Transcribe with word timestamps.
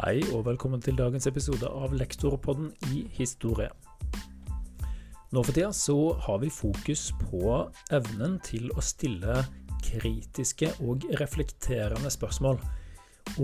Hei 0.00 0.22
og 0.32 0.46
velkommen 0.46 0.80
til 0.80 0.96
dagens 0.96 1.26
episode 1.28 1.68
av 1.68 1.92
Lektorpodden 1.92 2.70
i 2.88 3.02
historie. 3.12 3.66
Nå 5.28 5.42
for 5.44 5.52
tida 5.52 5.74
så 5.76 5.96
har 6.24 6.38
vi 6.40 6.48
fokus 6.48 7.10
på 7.20 7.58
evnen 7.92 8.38
til 8.46 8.70
å 8.72 8.80
stille 8.80 9.42
kritiske 9.84 10.70
og 10.88 11.04
reflekterende 11.20 12.08
spørsmål. 12.16 12.56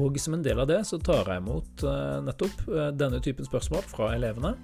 Og 0.01 0.17
som 0.17 0.39
en 0.39 0.47
del 0.49 0.65
av 0.65 0.71
det 0.73 0.81
så 0.89 0.97
tar 0.97 1.29
jeg 1.29 1.45
imot 1.45 1.85
eh, 1.85 2.25
nettopp 2.25 2.65
eh, 2.73 2.89
denne 3.05 3.21
typen 3.21 3.45
spørsmål 3.45 3.85
fra 3.93 4.15
elevene. 4.17 4.57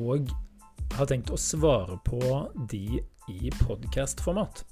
Og 0.00 0.32
har 0.96 1.12
tenkt 1.12 1.28
å 1.28 1.36
svare 1.36 2.00
på 2.08 2.24
de 2.72 3.02
i 3.28 3.52
podkastformat. 3.60 4.64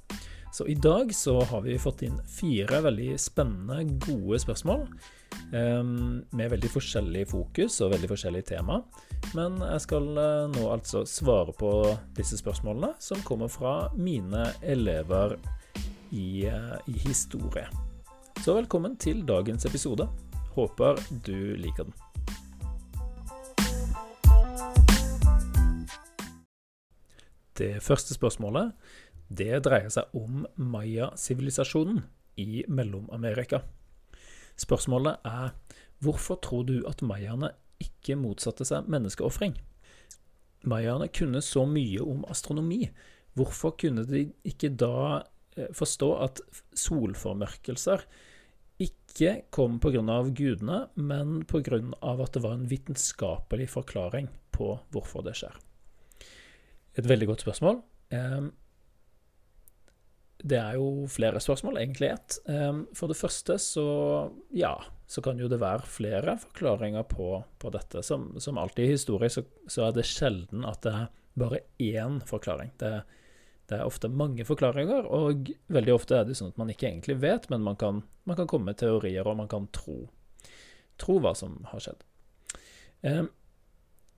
Så 0.53 0.67
i 0.67 0.75
dag 0.75 1.15
så 1.15 1.41
har 1.41 1.61
vi 1.61 1.79
fått 1.79 2.03
inn 2.03 2.17
fire 2.27 2.81
veldig 2.83 3.15
spennende, 3.21 3.85
gode 4.07 4.39
spørsmål. 4.43 4.87
Um, 5.55 6.25
med 6.35 6.51
veldig 6.51 6.71
forskjellig 6.73 7.23
fokus 7.31 7.77
og 7.85 7.93
veldig 7.95 8.11
forskjellig 8.11 8.43
tema. 8.49 8.81
Men 9.39 9.61
jeg 9.63 9.85
skal 9.87 10.09
uh, 10.19 10.51
nå 10.51 10.67
altså 10.73 11.05
svare 11.07 11.55
på 11.55 11.71
disse 12.19 12.41
spørsmålene, 12.43 12.97
som 12.99 13.23
kommer 13.27 13.51
fra 13.51 13.75
mine 13.95 14.49
elever 14.63 15.37
i, 16.11 16.51
uh, 16.51 16.77
i 16.91 16.99
historie. 17.07 17.69
Så 18.43 18.59
velkommen 18.59 18.99
til 18.99 19.23
dagens 19.27 19.71
episode. 19.71 20.09
Håper 20.57 20.99
du 21.27 21.55
liker 21.63 21.87
den. 21.87 21.95
Det 27.61 27.83
første 27.85 28.15
spørsmålet 28.17 28.73
det 29.31 29.63
dreier 29.65 29.91
seg 29.95 30.11
om 30.17 30.45
maya-sivilisasjonen 30.59 32.03
i 32.41 32.65
Mellom-Amerika. 32.69 33.63
Spørsmålet 34.59 35.23
er 35.27 35.53
hvorfor 36.03 36.41
tror 36.43 36.67
du 36.69 36.81
at 36.89 37.05
mayaene 37.07 37.53
ikke 37.81 38.19
motsatte 38.19 38.67
seg 38.69 38.89
menneskeofring? 38.91 39.55
Mayaene 40.69 41.09
kunne 41.15 41.41
så 41.45 41.65
mye 41.69 42.03
om 42.05 42.25
astronomi. 42.29 42.83
Hvorfor 43.39 43.77
kunne 43.81 44.05
de 44.09 44.27
ikke 44.45 44.73
da 44.77 45.23
eh, 45.57 45.71
forstå 45.77 46.11
at 46.27 46.43
solformørkelser 46.77 48.05
ikke 48.81 49.33
kom 49.53 49.79
pga. 49.81 50.03
gudene, 50.33 50.89
men 50.97 51.43
pga. 51.45 51.81
at 52.03 52.33
det 52.33 52.43
var 52.43 52.53
en 52.55 52.69
vitenskapelig 52.69 53.69
forklaring 53.71 54.29
på 54.51 54.79
hvorfor 54.91 55.23
det 55.23 55.37
skjer? 55.37 55.57
Et 56.97 57.07
veldig 57.09 57.27
godt 57.27 57.41
spørsmål. 57.47 57.83
Ehm, 60.41 60.49
det 60.49 60.59
er 60.59 60.75
jo 60.77 61.07
flere 61.09 61.41
spørsmål, 61.41 61.79
egentlig 61.79 62.11
ett. 62.15 62.39
Ehm, 62.49 62.87
for 62.95 63.09
det 63.09 63.17
første 63.17 63.59
så 63.59 64.31
ja, 64.51 64.77
så 65.07 65.23
kan 65.23 65.39
jo 65.39 65.49
det 65.49 65.61
være 65.61 65.87
flere 65.87 66.37
forklaringer 66.39 67.03
på, 67.03 67.43
på 67.59 67.71
dette. 67.71 68.03
Som, 68.03 68.39
som, 68.39 68.59
alltid 68.59 68.85
i 68.85 68.93
historie 68.93 69.31
så, 69.31 69.43
så, 69.67 69.89
er 69.89 69.93
det 69.93 70.07
sjelden 70.07 70.65
at 70.65 70.83
det 70.83 70.93
er 70.93 71.09
bare 71.39 71.61
én 71.79 72.21
forklaring. 72.27 72.71
Det, 72.79 73.03
det, 73.69 73.79
er 73.79 73.87
ofte 73.87 74.09
mange 74.09 74.45
forklaringer, 74.45 75.07
og 75.07 75.51
veldig 75.69 75.95
ofte 75.95 76.17
er 76.17 76.25
det 76.25 76.37
sånn 76.39 76.53
at 76.53 76.59
man 76.59 76.71
ikke 76.71 76.89
egentlig 76.89 77.21
vet, 77.23 77.51
men 77.51 77.63
man 77.63 77.77
kan, 77.77 78.03
man 78.25 78.39
kan 78.39 78.49
komme 78.51 78.71
med 78.71 78.81
teorier, 78.81 79.27
og 79.27 79.39
man 79.39 79.51
kan 79.51 79.69
tro, 79.75 80.05
tro 81.01 81.19
hva 81.23 81.35
som 81.35 81.59
har 81.71 81.83
skjedd. 81.83 82.07
Eh, 83.03 83.25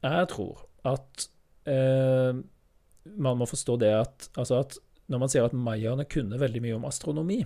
jeg 0.02 0.28
tror 0.32 0.64
at 0.88 1.28
eh, 1.70 2.34
man 3.04 3.38
må 3.38 3.46
forstå 3.46 3.76
det 3.80 3.92
at, 3.94 4.28
altså 4.36 4.62
at 4.62 4.78
når 5.10 5.22
man 5.22 5.32
sier 5.32 5.46
at 5.46 5.56
mayaene 5.56 6.06
kunne 6.10 6.38
veldig 6.40 6.62
mye 6.64 6.78
om 6.78 6.86
astronomi, 6.88 7.40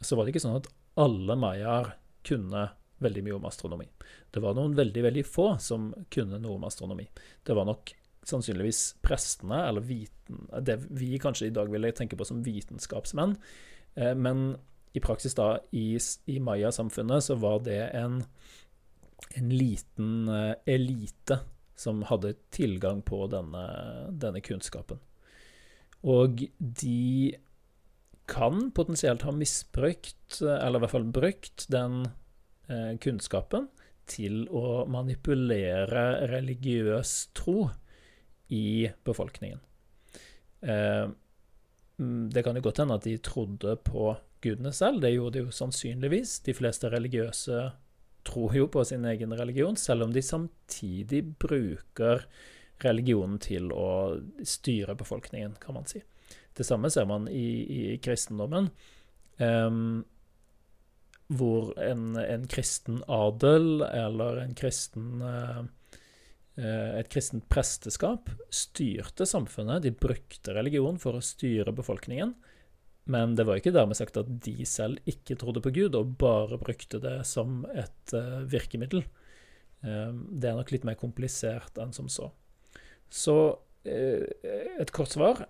så 0.00 0.16
var 0.16 0.26
det 0.26 0.34
ikke 0.34 0.44
sånn 0.46 0.58
at 0.58 0.68
alle 1.00 1.36
mayaer 1.38 1.94
kunne 2.26 2.68
veldig 3.00 3.22
mye 3.24 3.36
om 3.38 3.46
astronomi. 3.48 3.86
Det 4.30 4.42
var 4.44 4.56
noen 4.56 4.74
veldig, 4.76 5.04
veldig 5.06 5.24
få 5.24 5.54
som 5.62 5.90
kunne 6.12 6.40
noe 6.42 6.58
om 6.58 6.66
astronomi. 6.68 7.06
Det 7.46 7.56
var 7.56 7.68
nok 7.68 7.94
sannsynligvis 8.28 8.82
prestene, 9.04 9.62
eller 9.68 9.84
viten, 9.86 10.44
det 10.60 10.76
vi 10.90 11.14
kanskje 11.20 11.48
i 11.48 11.54
dag 11.54 11.70
ville 11.72 11.92
tenke 11.96 12.18
på 12.20 12.26
som 12.28 12.42
vitenskapsmenn. 12.44 13.36
Eh, 13.94 14.12
men 14.14 14.58
i 14.92 15.00
praksis 15.00 15.36
da, 15.38 15.54
i, 15.72 15.94
i 16.26 16.38
mayasamfunnet, 16.42 17.24
så 17.24 17.38
var 17.40 17.62
det 17.64 17.80
en, 17.96 18.20
en 19.38 19.54
liten 19.54 20.28
eh, 20.28 20.54
elite 20.74 21.40
som 21.80 22.02
hadde 22.10 22.34
tilgang 22.52 23.00
på 23.06 23.24
denne, 23.32 23.64
denne 24.10 24.42
kunnskapen. 24.44 25.00
Og 26.08 26.44
de 26.58 27.36
kan 28.30 28.70
potensielt 28.72 29.24
ha 29.26 29.34
misbrukt, 29.34 30.40
eller 30.40 30.78
i 30.78 30.82
hvert 30.84 30.94
fall 30.94 31.08
brukt, 31.12 31.66
den 31.72 32.04
eh, 32.70 32.94
kunnskapen 33.02 33.68
til 34.10 34.44
å 34.54 34.84
manipulere 34.90 36.28
religiøs 36.30 37.14
tro 37.36 37.68
i 38.54 38.88
befolkningen. 39.06 39.60
Eh, 40.62 41.06
mm, 41.98 42.30
det 42.32 42.44
kan 42.46 42.58
jo 42.58 42.64
godt 42.64 42.82
hende 42.82 42.98
at 42.98 43.06
de 43.06 43.18
trodde 43.22 43.76
på 43.86 44.14
gudene 44.40 44.72
selv, 44.72 45.02
det 45.02 45.14
gjorde 45.14 45.38
de 45.38 45.44
jo 45.44 45.54
sannsynligvis. 45.54 46.38
De 46.46 46.56
fleste 46.56 46.90
religiøse 46.92 47.60
tror 48.26 48.56
jo 48.56 48.70
på 48.72 48.84
sin 48.86 49.04
egen 49.08 49.34
religion, 49.36 49.76
selv 49.76 50.06
om 50.06 50.14
de 50.14 50.22
samtidig 50.24 51.24
bruker 51.40 52.26
religionen 52.84 53.38
til 53.42 53.72
å 53.72 54.20
styre 54.46 54.96
befolkningen, 54.98 55.56
kan 55.62 55.76
man 55.76 55.88
si. 55.90 56.02
Det 56.56 56.66
samme 56.66 56.90
ser 56.90 57.06
man 57.08 57.28
i, 57.28 57.48
i 57.64 57.82
kristendommen, 58.02 58.70
um, 59.38 60.00
hvor 61.30 61.70
en, 61.78 62.16
en, 62.18 62.46
kristen 62.50 63.04
adel 63.06 63.84
eller 63.86 64.42
en 64.42 64.56
kristen 64.58 65.22
uh, 65.22 65.62
et 66.60 67.08
kristent 67.08 67.46
presteskap 67.48 68.28
styrte 68.52 69.24
samfunnet. 69.24 69.84
De 69.84 69.94
brukte 69.94 70.52
religion 70.52 70.98
for 71.00 71.16
å 71.16 71.24
styre 71.24 71.72
befolkningen. 71.72 72.34
Men 73.10 73.34
det 73.38 73.46
var 73.48 73.58
ikke 73.58 73.72
dermed 73.74 73.96
sagt 73.96 74.18
at 74.20 74.28
de 74.44 74.66
selv 74.68 75.00
ikke 75.08 75.38
trodde 75.40 75.62
på 75.64 75.72
Gud, 75.74 75.96
og 75.96 76.18
bare 76.20 76.60
brukte 76.60 77.00
det 77.02 77.16
som 77.28 77.62
et 77.72 78.14
uh, 78.14 78.42
virkemiddel. 78.50 79.06
Um, 79.80 80.26
det 80.36 80.50
er 80.50 80.58
nok 80.58 80.74
litt 80.74 80.84
mer 80.84 80.98
komplisert 81.00 81.80
enn 81.80 81.94
som 81.96 82.10
så. 82.12 82.28
Så 83.10 83.36
eh, 83.84 84.26
et 84.80 84.92
kort 84.94 85.12
svar. 85.12 85.44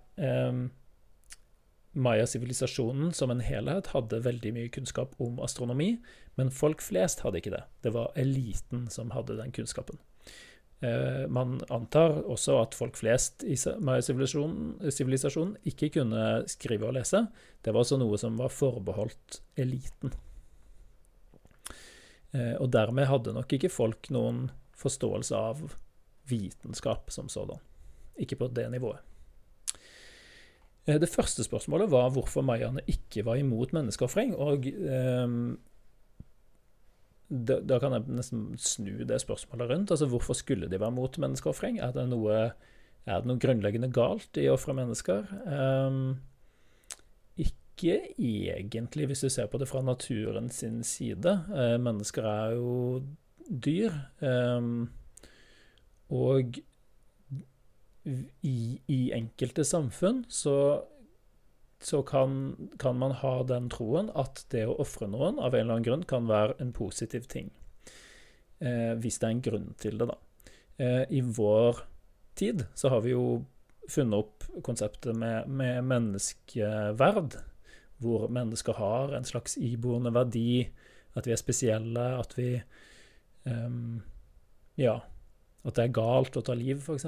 Maya-sivilisasjonen 1.91 3.11
som 3.13 3.33
en 3.33 3.43
helhet 3.43 3.91
hadde 3.95 4.23
veldig 4.23 4.53
mye 4.55 4.71
kunnskap 4.73 5.17
om 5.23 5.41
astronomi, 5.43 5.97
men 6.39 6.53
folk 6.55 6.83
flest 6.85 7.25
hadde 7.25 7.43
ikke 7.43 7.57
det. 7.57 7.65
Det 7.83 7.95
var 7.97 8.15
eliten 8.21 8.87
som 8.93 9.11
hadde 9.15 9.39
den 9.41 9.51
kunnskapen. 9.55 9.99
Eh, 10.81 11.29
man 11.29 11.61
antar 11.69 12.23
også 12.25 12.55
at 12.63 12.75
folk 12.79 12.97
flest 12.97 13.45
i 13.45 13.53
Maya-sivilisasjonen 13.59 15.59
ikke 15.69 15.91
kunne 15.99 16.49
skrive 16.49 16.89
og 16.89 16.95
lese. 16.97 17.27
Det 17.61 17.75
var 17.75 17.81
også 17.83 17.99
noe 18.01 18.17
som 18.21 18.39
var 18.41 18.51
forbeholdt 18.55 19.43
eliten. 19.61 20.15
Eh, 22.33 22.57
og 22.57 22.73
dermed 22.73 23.11
hadde 23.11 23.37
nok 23.37 23.53
ikke 23.59 23.73
folk 23.73 24.09
noen 24.15 24.49
forståelse 24.79 25.37
av 25.37 25.57
vitenskap 26.31 27.11
som 27.13 27.29
sådan. 27.29 27.61
Ikke 28.21 28.37
på 28.37 28.51
det 28.55 28.69
nivået. 28.71 29.01
Eh, 30.87 31.01
det 31.01 31.09
første 31.09 31.45
spørsmålet 31.45 31.91
var 31.91 32.11
hvorfor 32.15 32.45
mayaene 32.47 32.85
ikke 32.87 33.25
var 33.27 33.41
imot 33.41 33.75
menneskeofring. 33.77 34.35
Og 34.37 34.67
eh, 34.67 35.37
da, 37.31 37.61
da, 37.63 37.79
kan 37.79 37.95
jeg 37.95 38.09
nesten 38.11 38.49
snu 38.59 39.05
det 39.07 39.21
spørsmålet 39.23 39.71
rundt. 39.71 39.91
Altså 39.95 40.09
hvorfor 40.11 40.35
skulle 40.35 40.71
de 40.71 40.81
være 40.81 40.95
mot 40.95 41.19
menneskeofring? 41.19 41.79
Er, 41.79 41.93
det 41.95 42.09
noe, 42.11 42.41
er 43.07 43.23
det 43.23 43.31
noe 43.31 43.43
grunnleggende 43.43 43.93
galt 43.95 44.41
i 44.41 44.49
å 44.51 44.57
ofre 44.57 44.75
mennesker? 44.77 45.31
Eh, 45.47 46.01
ikke 47.81 47.97
egentlig, 48.19 49.07
hvis 49.09 49.23
du 49.25 49.31
ser 49.33 49.47
på 49.49 49.59
det 49.61 49.71
fra 49.71 49.81
naturen 49.81 50.51
sin 50.53 50.83
side. 50.85 51.37
Eh, 51.55 51.77
mennesker 51.81 52.27
er 52.29 52.57
jo 52.59 52.75
dyr. 53.49 53.95
Eh, 54.21 54.61
og 56.11 56.59
i, 58.41 58.81
i 58.87 59.01
enkelte 59.15 59.65
samfunn 59.65 60.25
så, 60.29 60.83
så 61.83 62.03
kan, 62.03 62.57
kan, 62.79 62.99
man 62.99 63.15
ha 63.21 63.35
den 63.47 63.69
troen 63.73 64.11
at 64.19 64.45
det 64.53 64.65
å 64.67 64.79
ofre 64.83 65.09
noen 65.11 65.39
av 65.39 65.55
en 65.55 65.63
eller 65.63 65.77
annen 65.77 65.87
grunn 65.87 66.07
kan 66.09 66.29
være 66.31 66.59
en 66.63 66.73
positiv 66.77 67.29
ting. 67.31 67.53
Eh, 68.61 68.97
hvis 69.01 69.21
det 69.21 69.29
er 69.29 69.37
en 69.37 69.45
grunn 69.45 69.71
til 69.81 70.01
det, 70.01 70.11
da. 70.11 70.19
Eh, 70.81 71.05
I 71.21 71.23
vår 71.23 71.85
tid 72.41 72.67
så 72.75 72.93
har 72.93 73.05
vi 73.05 73.15
jo 73.15 73.45
funnet 73.91 74.23
opp 74.23 74.49
konseptet 74.65 75.17
med, 75.17 75.49
med 75.49 75.85
menneskeverd, 75.85 77.39
hvor 78.01 78.31
mennesker 78.33 78.79
har 78.81 79.13
en 79.17 79.27
slags 79.29 79.59
iboende 79.61 80.13
verdi, 80.15 80.65
at 81.19 81.27
vi 81.27 81.35
er 81.35 81.41
spesielle, 81.41 82.05
at 82.17 82.37
vi 82.39 82.55
um, 83.45 83.99
Ja 84.79 85.01
at 85.67 85.77
det 85.77 85.87
er 85.87 85.95
galt 85.97 86.39
å 86.39 86.45
ta 86.45 86.57
liv, 86.57 86.81
f.eks. 86.81 87.07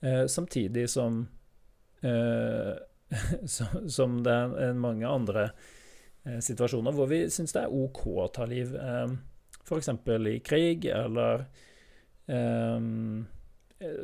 Eh, 0.00 0.24
samtidig 0.30 0.88
som, 0.90 1.22
eh, 2.02 2.72
som 3.96 4.18
det 4.26 4.36
er 4.66 4.76
mange 4.78 5.06
andre 5.08 5.48
eh, 6.26 6.40
situasjoner 6.42 6.96
hvor 6.96 7.10
vi 7.10 7.24
syns 7.32 7.54
det 7.56 7.64
er 7.64 7.74
OK 7.74 8.02
å 8.16 8.28
ta 8.34 8.48
liv. 8.50 8.74
Eh, 8.74 9.16
f.eks. 9.66 9.90
i 10.30 10.38
krig, 10.46 10.86
eller 10.86 11.46
um, 12.26 13.26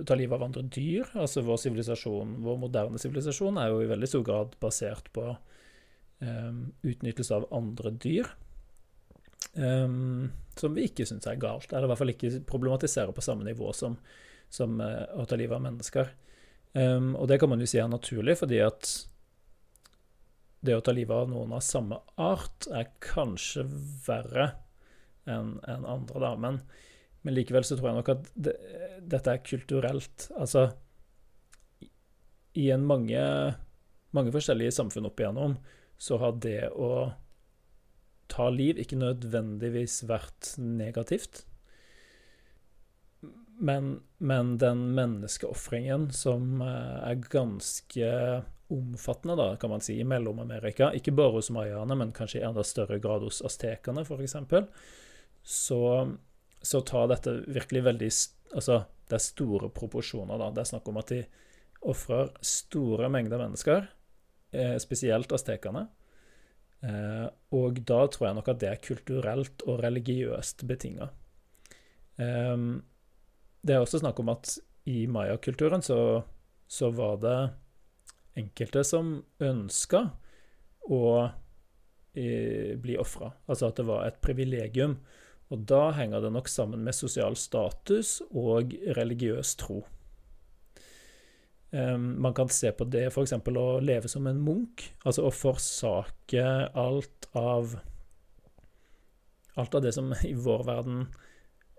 ta 0.07 0.17
livet 0.19 0.35
av 0.35 0.47
andre 0.49 0.65
dyr. 0.67 1.07
Altså 1.15 1.45
vår 1.47 1.61
sivilisasjon, 1.63 2.39
vår 2.43 2.61
moderne 2.65 3.01
sivilisasjon 3.01 3.61
er 3.63 3.71
jo 3.71 3.83
i 3.83 3.91
veldig 3.91 4.11
stor 4.11 4.25
grad 4.27 4.57
basert 4.63 5.11
på 5.15 5.29
um, 5.31 6.65
utnyttelse 6.83 7.39
av 7.39 7.47
andre 7.55 7.95
dyr. 8.03 8.33
Um, 9.55 10.33
som 10.61 10.75
vi 10.77 10.89
ikke 10.89 11.07
syns 11.09 11.29
er 11.31 11.41
galt, 11.41 11.73
eller 11.73 11.87
i 11.87 11.93
hvert 11.93 12.03
fall 12.03 12.13
ikke 12.13 12.43
problematiserer 12.49 13.15
på 13.15 13.25
samme 13.25 13.47
nivå 13.47 13.73
som, 13.77 13.97
som 14.53 14.81
uh, 14.83 15.07
å 15.17 15.27
ta 15.29 15.39
livet 15.39 15.57
av 15.57 15.65
mennesker. 15.65 16.13
Um, 16.73 17.13
og 17.17 17.29
det 17.29 17.39
kan 17.41 17.53
man 17.53 17.61
jo 17.61 17.69
si 17.69 17.81
er 17.81 17.91
naturlig, 17.91 18.39
fordi 18.41 18.63
at 18.65 18.91
det 20.63 20.77
å 20.79 20.85
ta 20.85 20.95
livet 20.95 21.25
av 21.25 21.31
noen 21.31 21.53
av 21.57 21.65
samme 21.67 21.99
art 22.23 22.69
er 22.71 22.93
kanskje 23.03 23.65
verre 24.07 24.53
enn 25.29 25.57
en 25.69 25.87
andre, 25.87 26.21
da. 26.23 26.33
Men, 26.39 26.61
men, 27.23 27.35
likevel 27.35 27.67
så 27.67 27.77
tror 27.77 27.91
jeg 27.91 27.99
nok 27.99 28.13
at 28.15 28.31
det, 28.35 28.55
dette 29.15 29.35
er 29.35 29.45
kulturelt. 29.47 30.29
Altså 30.39 30.69
I 32.59 32.69
en 32.75 32.87
mange, 32.87 33.23
mange 34.15 34.35
forskjellige 34.35 34.75
samfunn 34.79 35.11
opp 35.11 35.23
igjennom 35.23 35.59
så 36.03 36.19
har 36.23 36.39
det 36.43 36.71
å 36.71 36.93
ta 38.31 38.49
liv 38.53 38.79
ikke 38.81 38.99
nødvendigvis 39.01 40.03
vært 40.09 40.55
negativt. 40.59 41.45
Men, 43.63 44.01
men 44.19 44.57
den 44.59 44.89
menneskeofringen 44.97 46.09
som 46.17 46.63
eh, 46.65 46.99
er 47.13 47.23
ganske 47.31 48.09
omfattende, 48.73 49.37
da, 49.37 49.57
kan 49.61 49.71
man 49.71 49.85
si, 49.85 49.99
i 50.01 50.07
Mellom-Amerika, 50.09 50.91
ikke 50.97 51.15
bare 51.15 51.37
hos 51.37 51.51
mayaene, 51.55 51.97
men 51.99 52.15
kanskje 52.17 52.41
i 52.41 52.47
enda 52.49 52.65
større 52.67 52.99
grad 53.03 53.23
hos 53.27 53.43
aztekerne, 53.45 54.03
f.eks., 54.07 54.37
så, 55.43 55.83
så 56.63 56.81
tar 56.87 57.11
dette 57.11 57.41
virkelig 57.49 57.85
veldig 57.91 58.13
Altså, 58.53 58.83
det 59.09 59.17
er 59.17 59.23
store 59.25 59.71
proporsjoner, 59.73 60.37
da. 60.37 60.51
Det 60.53 60.61
er 60.61 60.69
snakk 60.69 60.89
om 60.91 60.99
at 61.01 61.09
de 61.09 61.23
ofrer 61.89 62.29
store 62.45 63.09
mengder 63.09 63.41
mennesker, 63.41 63.87
eh, 64.53 64.75
spesielt 64.83 65.33
aztekerne. 65.33 65.87
Eh, 66.83 67.27
og 67.55 67.81
da 67.87 68.01
tror 68.11 68.29
jeg 68.29 68.39
nok 68.39 68.51
at 68.53 68.63
det 68.63 68.71
er 68.71 68.83
kulturelt 68.83 69.65
og 69.69 69.83
religiøst 69.85 70.67
betinga. 70.69 71.11
Det 72.23 73.73
er 73.73 73.81
også 73.81 74.03
snakk 74.03 74.19
om 74.21 74.29
at 74.35 74.59
i 74.91 75.07
mayakulturen 75.11 75.83
så, 75.83 75.97
så 76.69 76.91
var 76.95 77.17
det 77.23 77.39
enkelte 78.39 78.83
som 78.87 79.15
ønska 79.43 80.03
å 80.91 81.03
eh, 81.23 82.75
bli 82.81 82.97
ofra. 83.01 83.33
Altså 83.47 83.71
at 83.71 83.81
det 83.81 83.87
var 83.89 84.07
et 84.07 84.21
privilegium. 84.25 84.99
Og 85.53 85.67
da 85.69 85.91
henger 85.97 86.25
det 86.25 86.33
nok 86.33 86.49
sammen 86.49 86.85
med 86.85 86.97
sosial 86.97 87.37
status 87.37 88.21
og 88.31 88.73
religiøs 88.97 89.55
tro. 89.61 89.83
Um, 91.73 92.23
man 92.23 92.35
kan 92.37 92.51
se 92.53 92.69
på 92.77 92.85
det 92.85 93.07
f.eks. 93.09 93.33
å 93.33 93.67
leve 93.81 94.09
som 94.09 94.27
en 94.29 94.41
munk, 94.45 94.85
altså 95.09 95.25
å 95.25 95.33
forsake 95.33 96.45
alt 96.77 97.31
av 97.33 97.79
Alt 99.61 99.75
av 99.77 99.83
det 99.85 99.91
som 99.93 100.15
i 100.25 100.33
vår 100.33 100.63
verden 100.65 101.03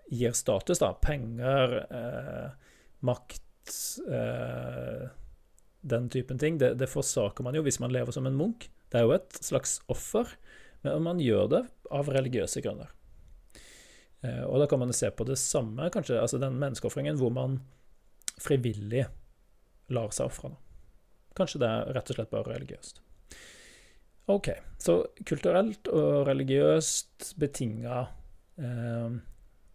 gir 0.06 0.34
status, 0.36 0.78
da. 0.78 0.92
Penger, 1.02 1.72
eh, 1.90 2.50
makt 3.02 3.72
eh, 4.06 5.08
den 5.80 6.06
typen 6.08 6.38
ting. 6.38 6.58
Det, 6.58 6.74
det, 6.78 6.86
forsaker 6.86 7.42
man 7.42 7.56
jo 7.58 7.64
hvis 7.66 7.80
man 7.82 7.90
lever 7.90 8.14
som 8.14 8.28
en 8.30 8.36
munk. 8.38 8.68
Det 8.92 9.00
er 9.00 9.08
jo 9.08 9.16
et 9.16 9.40
slags 9.42 9.80
offer, 9.90 10.30
men 10.86 11.02
man 11.02 11.22
gjør 11.22 11.50
det 11.50 11.62
av 11.90 12.12
religiøse 12.14 12.62
grunner. 12.62 12.94
Eh, 14.22 14.44
og 14.46 14.62
da 14.62 14.70
kan 14.70 14.84
man 14.84 14.94
se 14.94 15.10
på 15.10 15.26
det 15.28 15.40
samme, 15.40 15.90
kanskje, 15.92 16.20
altså 16.20 16.38
den 16.38 16.60
menneskeofringen 16.62 17.18
hvor 17.18 17.34
man 17.34 17.58
frivillig 18.38 19.08
lar 19.92 20.12
seg 20.14 20.30
ofre. 20.30 20.54
Kanskje 21.34 21.60
det 21.62 21.68
er 21.70 21.92
rett 21.96 22.10
og 22.12 22.18
slett 22.18 22.32
bare 22.32 22.54
religiøst. 22.54 23.00
OK, 24.32 24.48
så 24.80 25.02
kulturelt 25.28 25.88
og 25.92 26.24
religiøst 26.28 27.34
betinga 27.40 28.06
eh, 28.56 29.16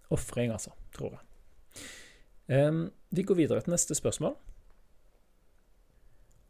ofring, 0.10 0.54
altså, 0.56 0.74
tror 0.96 1.18
jeg. 1.18 1.84
Eh, 2.58 2.80
vi 3.14 3.26
går 3.26 3.38
videre 3.44 3.62
til 3.62 3.76
neste 3.76 3.98
spørsmål. 3.98 4.34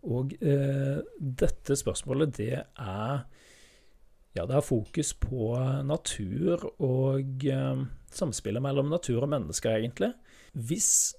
Og 0.08 0.34
eh, 0.40 1.02
dette 1.20 1.76
spørsmålet, 1.76 2.38
det 2.38 2.54
er 2.64 3.26
Ja, 4.38 4.46
det 4.46 4.54
har 4.54 4.62
fokus 4.62 5.14
på 5.18 5.56
natur 5.84 6.70
og 6.78 7.46
eh, 7.50 7.80
samspillet 8.14 8.62
mellom 8.62 8.92
natur 8.94 9.26
og 9.26 9.30
mennesker, 9.34 9.76
egentlig. 9.76 10.14
Hvis 10.54 11.16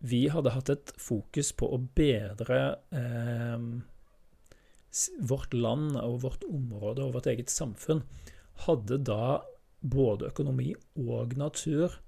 vi 0.00 0.24
hadde 0.32 0.54
hatt 0.54 0.72
et 0.72 0.92
fokus 1.00 1.52
på 1.52 1.68
å 1.74 1.78
bedre 1.96 2.60
eh, 2.96 3.64
vårt 5.30 5.54
land 5.54 5.96
og 6.00 6.20
vårt 6.24 6.44
område 6.48 7.04
og 7.04 7.16
vårt 7.18 7.30
eget 7.30 7.52
samfunn, 7.52 8.02
hadde 8.66 9.00
da 9.06 9.40
både 9.80 10.28
økonomi 10.32 10.72
og 11.00 11.36
natur 11.40 12.00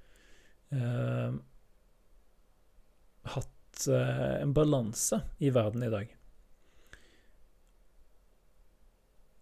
eh, 0.73 1.41
hatt 3.33 3.53
Eh, 3.89 4.43
en 4.43 4.53
balanse 4.53 5.21
i 5.39 5.51
verden 5.51 5.83
i 5.83 5.91
dag. 5.91 6.11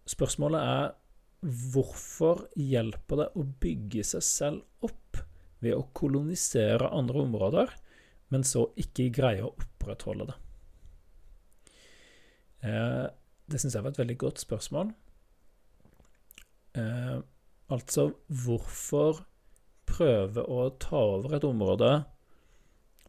Spørsmålet 0.07 0.63
er 0.63 1.51
hvorfor 1.73 2.45
hjelper 2.59 3.21
det 3.21 3.27
å 3.37 3.45
bygge 3.63 4.05
seg 4.05 4.25
selv 4.25 4.87
opp 4.87 5.19
ved 5.61 5.75
å 5.77 5.87
kolonisere 5.97 6.89
andre 6.95 7.23
områder, 7.25 7.73
men 8.31 8.45
så 8.47 8.69
ikke 8.79 9.11
greie 9.13 9.43
å 9.43 9.51
opprettholde 9.53 10.29
det? 10.31 10.37
Eh, 12.67 13.07
det 13.51 13.59
syns 13.59 13.75
jeg 13.75 13.83
var 13.83 13.93
et 13.93 14.01
veldig 14.01 14.17
godt 14.21 14.41
spørsmål. 14.43 14.93
Eh, 16.79 17.17
altså, 17.73 18.07
hvorfor 18.45 19.25
prøve 19.91 20.45
å 20.47 20.69
ta 20.79 21.03
over 21.17 21.35
et 21.35 21.47
område 21.47 21.91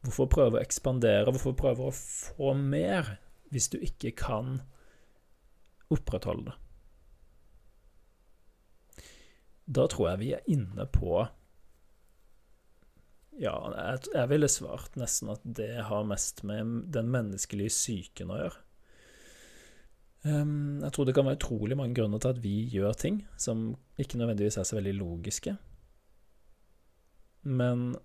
Hvorfor 0.02 0.26
prøve 0.26 0.58
å 0.58 0.62
ekspandere? 0.62 1.30
Hvorfor 1.30 1.54
prøve 1.54 1.86
å 1.86 1.94
få 1.94 2.56
mer 2.58 3.20
hvis 3.54 3.68
du 3.70 3.76
ikke 3.78 4.10
kan 4.18 4.56
opprettholde 5.94 6.50
det? 6.50 6.56
Da 9.72 9.86
tror 9.86 10.08
jeg 10.10 10.20
vi 10.24 10.32
er 10.34 10.50
inne 10.50 10.88
på 10.90 11.22
Ja, 13.42 13.56
jeg, 13.74 14.04
jeg 14.14 14.30
ville 14.30 14.50
svart 14.50 14.94
nesten 15.00 15.32
at 15.32 15.42
det 15.42 15.72
har 15.88 16.06
mest 16.06 16.44
med 16.46 16.92
den 16.94 17.10
menneskelige 17.10 17.72
psyken 17.74 18.30
å 18.30 18.38
gjøre. 18.38 18.60
Um, 20.22 20.78
jeg 20.84 20.94
tror 20.94 21.08
det 21.08 21.16
kan 21.16 21.26
være 21.26 21.40
utrolig 21.40 21.74
mange 21.74 21.96
grunner 21.98 22.22
til 22.22 22.30
at 22.30 22.42
vi 22.44 22.54
gjør 22.70 22.94
ting 22.94 23.24
som 23.34 23.72
ikke 23.98 24.20
nødvendigvis 24.20 24.60
er 24.60 24.68
så 24.68 24.78
veldig 24.78 24.94
logiske. 25.00 25.56
Men 27.42 27.96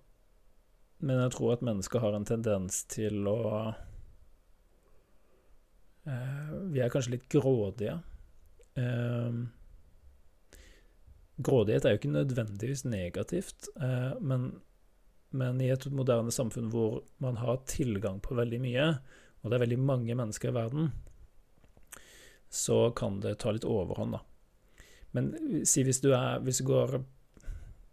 men 0.98 1.20
jeg 1.22 1.30
tror 1.36 1.52
at 1.54 1.62
mennesker 1.62 2.02
har 2.02 2.16
en 2.16 2.26
tendens 2.26 2.80
til 2.90 3.28
å 3.30 3.38
uh, 6.08 6.48
Vi 6.72 6.82
er 6.82 6.90
kanskje 6.90 7.14
litt 7.14 7.28
grådige. 7.30 8.00
Eh, 8.78 9.38
grådighet 11.38 11.84
er 11.84 11.94
jo 11.94 12.00
ikke 12.00 12.14
nødvendigvis 12.14 12.84
negativt, 12.86 13.68
eh, 13.82 14.14
men, 14.20 14.50
men, 15.30 15.60
i 15.60 15.70
et 15.72 15.86
moderne 15.92 16.32
samfunn 16.32 16.70
hvor 16.72 17.02
man 17.22 17.36
har 17.42 17.62
tilgang 17.68 18.20
på 18.24 18.36
veldig 18.38 18.60
mye, 18.62 18.88
og 19.42 19.50
det 19.50 19.58
er 19.58 19.64
veldig 19.66 19.80
mange 19.82 20.16
mennesker 20.18 20.50
i 20.50 20.56
verden, 20.56 20.90
så 22.48 22.90
kan 22.96 23.20
det 23.20 23.38
ta 23.42 23.52
litt 23.52 23.68
overhånd, 23.68 24.16
da. 24.16 24.24
Men 25.16 25.32
si 25.68 25.84
hvis 25.84 26.00
du, 26.04 26.10
er, 26.16 26.40
hvis 26.44 26.60
du 26.60 26.68
går 26.68 26.98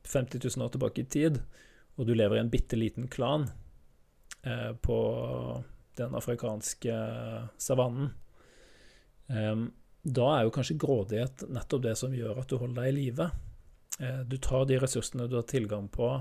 50 0.05 0.41
000 0.43 0.65
år 0.65 0.73
tilbake 0.73 1.03
i 1.03 1.09
tid, 1.11 1.39
og 1.95 2.07
du 2.07 2.13
lever 2.15 2.37
i 2.37 2.43
en 2.43 2.51
bitte 2.51 2.77
liten 2.79 3.07
klan 3.11 3.47
eh, 4.43 4.71
på 4.83 4.99
den 5.95 6.15
afrikanske 6.15 6.99
savannen, 7.61 8.11
eh, 9.31 9.65
da 10.05 10.25
er 10.35 10.45
jo 10.45 10.53
kanskje 10.53 10.77
grådighet 10.77 11.47
nettopp 11.49 11.85
det 11.87 11.95
som 11.97 12.13
gjør 12.13 12.43
at 12.43 12.51
du 12.51 12.59
holder 12.61 12.83
deg 12.83 12.91
i 12.91 12.97
live. 12.99 13.29
Eh, 13.99 14.21
du 14.27 14.37
tar 14.37 14.67
de 14.69 14.79
ressursene 14.81 15.29
du 15.31 15.39
har 15.39 15.47
tilgang 15.49 15.87
på, 15.89 16.11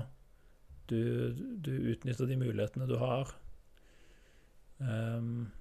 du, 0.91 1.33
du 1.35 1.73
utnytter 1.93 2.29
de 2.29 2.37
mulighetene 2.39 2.87
du 2.89 2.97
har. 3.01 3.33
Um, 4.79 5.51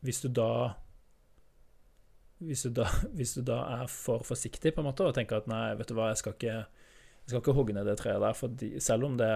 hvis 0.00 0.22
du 0.24 0.30
da 0.32 0.76
hvis 2.38 2.62
du, 2.64 2.70
da, 2.70 2.86
hvis 3.18 3.34
du 3.36 3.42
da 3.46 3.58
er 3.82 3.90
for 3.92 4.24
forsiktig 4.26 4.72
på 4.74 4.82
en 4.82 4.88
måte 4.88 5.06
og 5.06 5.16
tenker 5.16 5.40
at 5.40 5.50
nei, 5.50 5.74
vet 5.78 5.90
du 5.90 5.96
hva, 5.98 6.12
jeg 6.12 6.22
skal 6.22 6.36
ikke 6.36 6.56
jeg 6.58 7.32
skal 7.34 7.42
ikke 7.42 7.56
hogge 7.58 7.74
ned 7.76 7.84
det 7.84 7.98
treet 8.00 8.22
der, 8.24 8.36
fordi 8.36 8.68
selv 8.80 9.04
om 9.04 9.18
det 9.20 9.32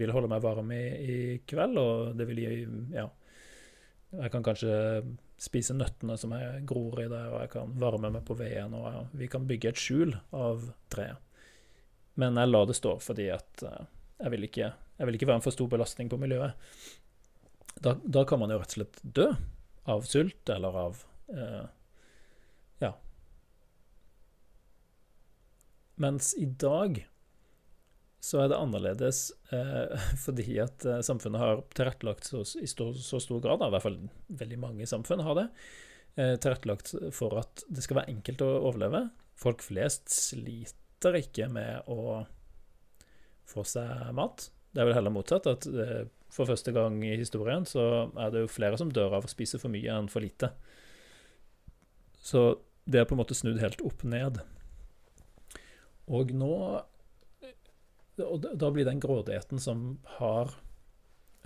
vil 0.00 0.12
holde 0.14 0.30
meg 0.32 0.40
varm 0.44 0.70
i, 0.72 0.84
i 0.96 1.16
kveld, 1.48 1.76
og 1.76 2.16
det 2.16 2.24
vil 2.30 2.40
gi 2.40 2.52
Ja, 2.94 3.10
jeg 4.16 4.32
kan 4.32 4.44
kanskje 4.46 4.72
spise 5.40 5.76
nøttene 5.76 6.16
som 6.16 6.32
jeg 6.32 6.64
gror 6.68 7.02
i 7.02 7.08
der, 7.10 7.28
og 7.34 7.42
jeg 7.42 7.52
kan 7.52 7.74
varme 7.80 8.10
meg 8.14 8.24
på 8.24 8.36
veden, 8.38 8.78
og 8.78 9.12
vi 9.12 9.28
kan 9.28 9.44
bygge 9.48 9.74
et 9.74 9.80
skjul 9.80 10.16
av 10.32 10.70
treet. 10.92 11.20
Men 12.20 12.38
jeg 12.40 12.50
la 12.50 12.64
det 12.68 12.76
stå 12.78 12.96
fordi 13.04 13.28
at 13.34 13.64
eh, 13.66 13.88
jeg 14.22 14.32
vil 14.32 14.46
ikke, 14.48 14.70
jeg 14.72 15.08
vil 15.08 15.18
ikke 15.18 15.28
være 15.28 15.40
en 15.42 15.44
for 15.44 15.54
stor 15.54 15.68
belastning 15.72 16.10
på 16.12 16.18
miljøet. 16.20 16.56
Da, 17.84 17.92
da, 18.00 18.24
kan 18.24 18.40
man 18.40 18.52
jo 18.52 18.60
rett 18.60 18.72
og 18.72 18.78
slett 18.78 19.02
dø 19.04 19.26
av 19.92 20.06
sult 20.08 20.52
eller 20.52 20.78
av 20.86 21.02
eh, 21.32 21.66
Ja. 22.82 22.94
Mens 26.00 26.32
i 26.40 26.48
dag 26.48 27.02
så 28.26 28.40
er 28.42 28.50
det 28.50 28.58
annerledes 28.58 29.28
eh, 29.54 30.08
fordi 30.24 30.56
at 30.64 30.86
eh, 30.88 31.02
samfunnet 31.04 31.42
har 31.42 31.60
tilrettelagt 31.76 32.32
så, 32.32 32.42
i 32.58 32.68
så, 32.70 32.90
så, 32.96 33.20
stor 33.22 33.44
grad, 33.44 33.62
i 33.62 33.74
hvert 33.74 33.84
fall 33.84 34.00
veldig 34.40 34.58
mange 34.62 34.88
samfunn 34.88 35.22
har 35.26 35.38
det, 35.38 35.46
eh, 36.16 36.34
tilrettelagt 36.40 36.94
for 37.14 37.36
at 37.42 37.64
det 37.68 37.84
skal 37.84 38.00
være 38.00 38.16
enkelt 38.16 38.44
å 38.44 38.50
overleve. 38.62 39.06
Folk 39.36 39.60
flest 39.64 40.08
sliter 40.16 40.85
ikke 41.04 41.48
med 41.52 41.86
å 41.86 42.24
få 43.46 43.64
seg 43.64 44.12
mat. 44.16 44.50
Det 44.72 44.82
er 44.82 44.88
vel 44.88 44.96
heller 44.98 45.14
motsatt, 45.14 45.46
at 45.46 45.66
eh, 45.66 46.08
for 46.32 46.48
første 46.48 46.72
gang 46.74 46.98
i 47.04 47.16
historien 47.16 47.64
så 47.68 48.10
er 48.18 48.32
det 48.32 48.44
jo 48.44 48.50
flere 48.50 48.76
som 48.80 48.90
dør 48.92 49.14
av 49.16 49.24
å 49.24 49.30
spise 49.30 49.60
for 49.62 49.72
mye 49.72 49.92
enn 49.92 50.10
for 50.12 50.24
lite. 50.24 50.50
Så 52.18 52.58
det 52.84 53.00
er 53.00 53.08
på 53.08 53.14
en 53.14 53.22
måte 53.22 53.36
snudd 53.38 53.62
helt 53.62 53.80
opp 53.86 54.02
ned. 54.06 54.42
Og 56.06 56.32
nå 56.34 56.52
og 58.16 58.46
da 58.56 58.70
blir 58.72 58.86
den 58.88 59.00
grådigheten 59.02 59.60
som 59.60 59.98
har 60.16 60.54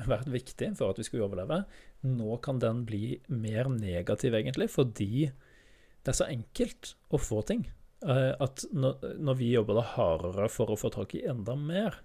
vært 0.07 0.31
viktig 0.31 0.69
for 0.79 0.93
at 0.93 1.01
vi 1.01 1.07
skulle 1.07 1.27
overleve, 1.27 1.65
nå 2.07 2.37
kan 2.45 2.61
den 2.63 2.85
bli 2.87 3.19
mer 3.27 3.69
negativ, 3.73 4.37
egentlig, 4.39 4.71
fordi 4.71 5.27
det 5.27 6.13
er 6.13 6.17
så 6.17 6.29
enkelt 6.31 6.95
å 7.11 7.21
få 7.21 7.43
ting. 7.49 7.67
Eh, 8.07 8.35
at 8.41 8.65
når 8.73 9.35
vi 9.37 9.51
jobber 9.53 9.77
da 9.77 9.85
hardere 9.95 10.49
for 10.53 10.73
å 10.73 10.79
få 10.81 10.93
tak 10.95 11.15
i 11.19 11.27
enda 11.29 11.57
mer, 11.59 12.01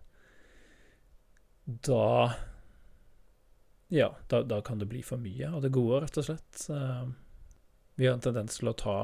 da 1.66 2.36
Ja, 3.94 4.10
da, 4.28 4.42
da 4.44 4.60
kan 4.66 4.80
det 4.82 4.90
bli 4.90 5.04
for 5.06 5.22
mye 5.22 5.48
av 5.54 5.62
det 5.62 5.70
gode, 5.74 6.02
rett 6.04 6.18
og 6.18 6.26
slett. 6.28 6.66
Eh, 6.74 7.06
vi 7.96 8.08
har 8.08 8.18
en 8.18 8.26
tendens 8.26 8.58
til 8.60 8.72
å 8.72 8.76
ta, 8.76 8.98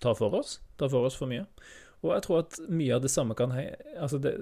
ta 0.00 0.14
for 0.16 0.34
oss. 0.38 0.60
Ta 0.78 0.88
for 0.88 1.04
oss 1.04 1.18
for 1.18 1.28
mye. 1.28 1.44
Og 2.06 2.12
jeg 2.14 2.24
tror 2.24 2.44
at 2.44 2.60
mye 2.70 2.94
av 2.94 3.02
det 3.02 3.10
samme 3.10 3.34
kan 3.34 3.52
Altså, 3.52 4.20
det, 4.22 4.36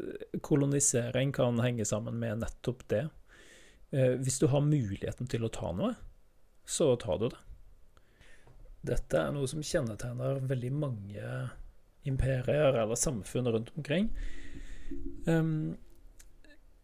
kolonisering 0.45 1.33
kan 1.33 1.59
henge 1.65 1.89
sammen 1.89 2.21
med 2.21 2.45
nettopp 2.45 2.85
det. 2.93 3.07
Eh, 3.91 4.15
hvis 4.21 4.39
du 4.39 4.47
har 4.53 4.63
muligheten 4.63 5.27
til 5.33 5.49
å 5.49 5.53
ta 5.53 5.73
noe, 5.73 5.95
så 6.69 6.93
tar 7.01 7.19
du 7.23 7.31
det. 7.33 7.43
Dette 8.87 9.19
er 9.19 9.33
noe 9.35 9.49
som 9.51 9.65
kjennetegner 9.65 10.45
veldig 10.47 10.73
mange 10.77 11.31
imperier 12.09 12.77
eller 12.83 12.99
samfunn 12.99 13.49
rundt 13.53 13.73
omkring. 13.77 14.11
Um, 15.27 15.77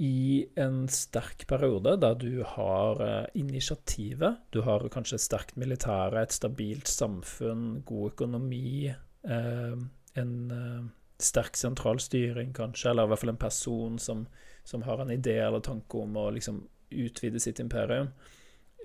I 0.02 0.46
en 0.58 0.88
sterk 0.90 1.46
periode 1.46 1.94
der 2.02 2.16
du 2.18 2.42
har 2.46 3.02
uh, 3.02 3.26
initiativet, 3.38 4.40
du 4.50 4.62
har 4.66 4.88
kanskje 4.90 5.20
et 5.20 5.26
sterkt 5.26 5.56
militære, 5.60 6.22
et 6.22 6.34
stabilt 6.34 6.90
samfunn, 6.90 7.82
god 7.86 8.12
økonomi 8.14 8.90
uh, 8.90 9.78
en 10.18 10.34
uh, 10.50 10.90
sterk 11.22 11.56
sentral 11.56 12.00
styring, 12.02 12.52
kanskje, 12.56 12.90
eller 12.90 13.06
i 13.06 13.12
hvert 13.12 13.22
fall 13.22 13.34
en 13.34 13.40
person 13.40 13.98
som, 14.02 14.26
som 14.64 14.82
har 14.82 15.02
en 15.02 15.12
idé 15.14 15.38
eller 15.44 15.62
tanke 15.62 16.02
om 16.02 16.16
å 16.18 16.30
liksom 16.34 16.64
utvide 16.92 17.40
sitt 17.40 17.60
imperium, 17.62 18.10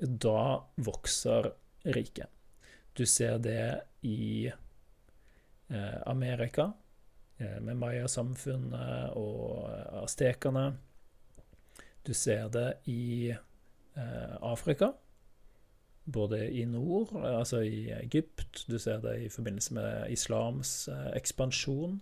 da 0.02 0.62
vokser 0.86 1.52
riket. 1.88 2.30
Du 2.94 3.06
ser 3.06 3.38
det 3.42 3.82
i 4.06 4.48
eh, 4.48 4.64
Amerika, 6.06 6.72
eh, 7.38 7.60
med 7.62 7.78
mayasamfunnet 7.80 9.18
og 9.18 9.68
eh, 9.72 10.04
aztekerne. 10.04 10.68
Du 12.08 12.14
ser 12.16 12.50
det 12.54 12.70
i 12.88 13.30
eh, 13.32 14.36
Afrika, 14.42 14.94
både 16.06 16.46
i 16.56 16.64
nord, 16.66 17.12
altså 17.20 17.62
i 17.68 17.90
Egypt, 17.92 18.64
du 18.68 18.78
ser 18.80 19.02
det 19.04 19.18
i 19.26 19.30
forbindelse 19.30 19.76
med 19.76 20.12
islams 20.14 20.88
eh, 20.92 21.10
ekspansjon. 21.20 22.02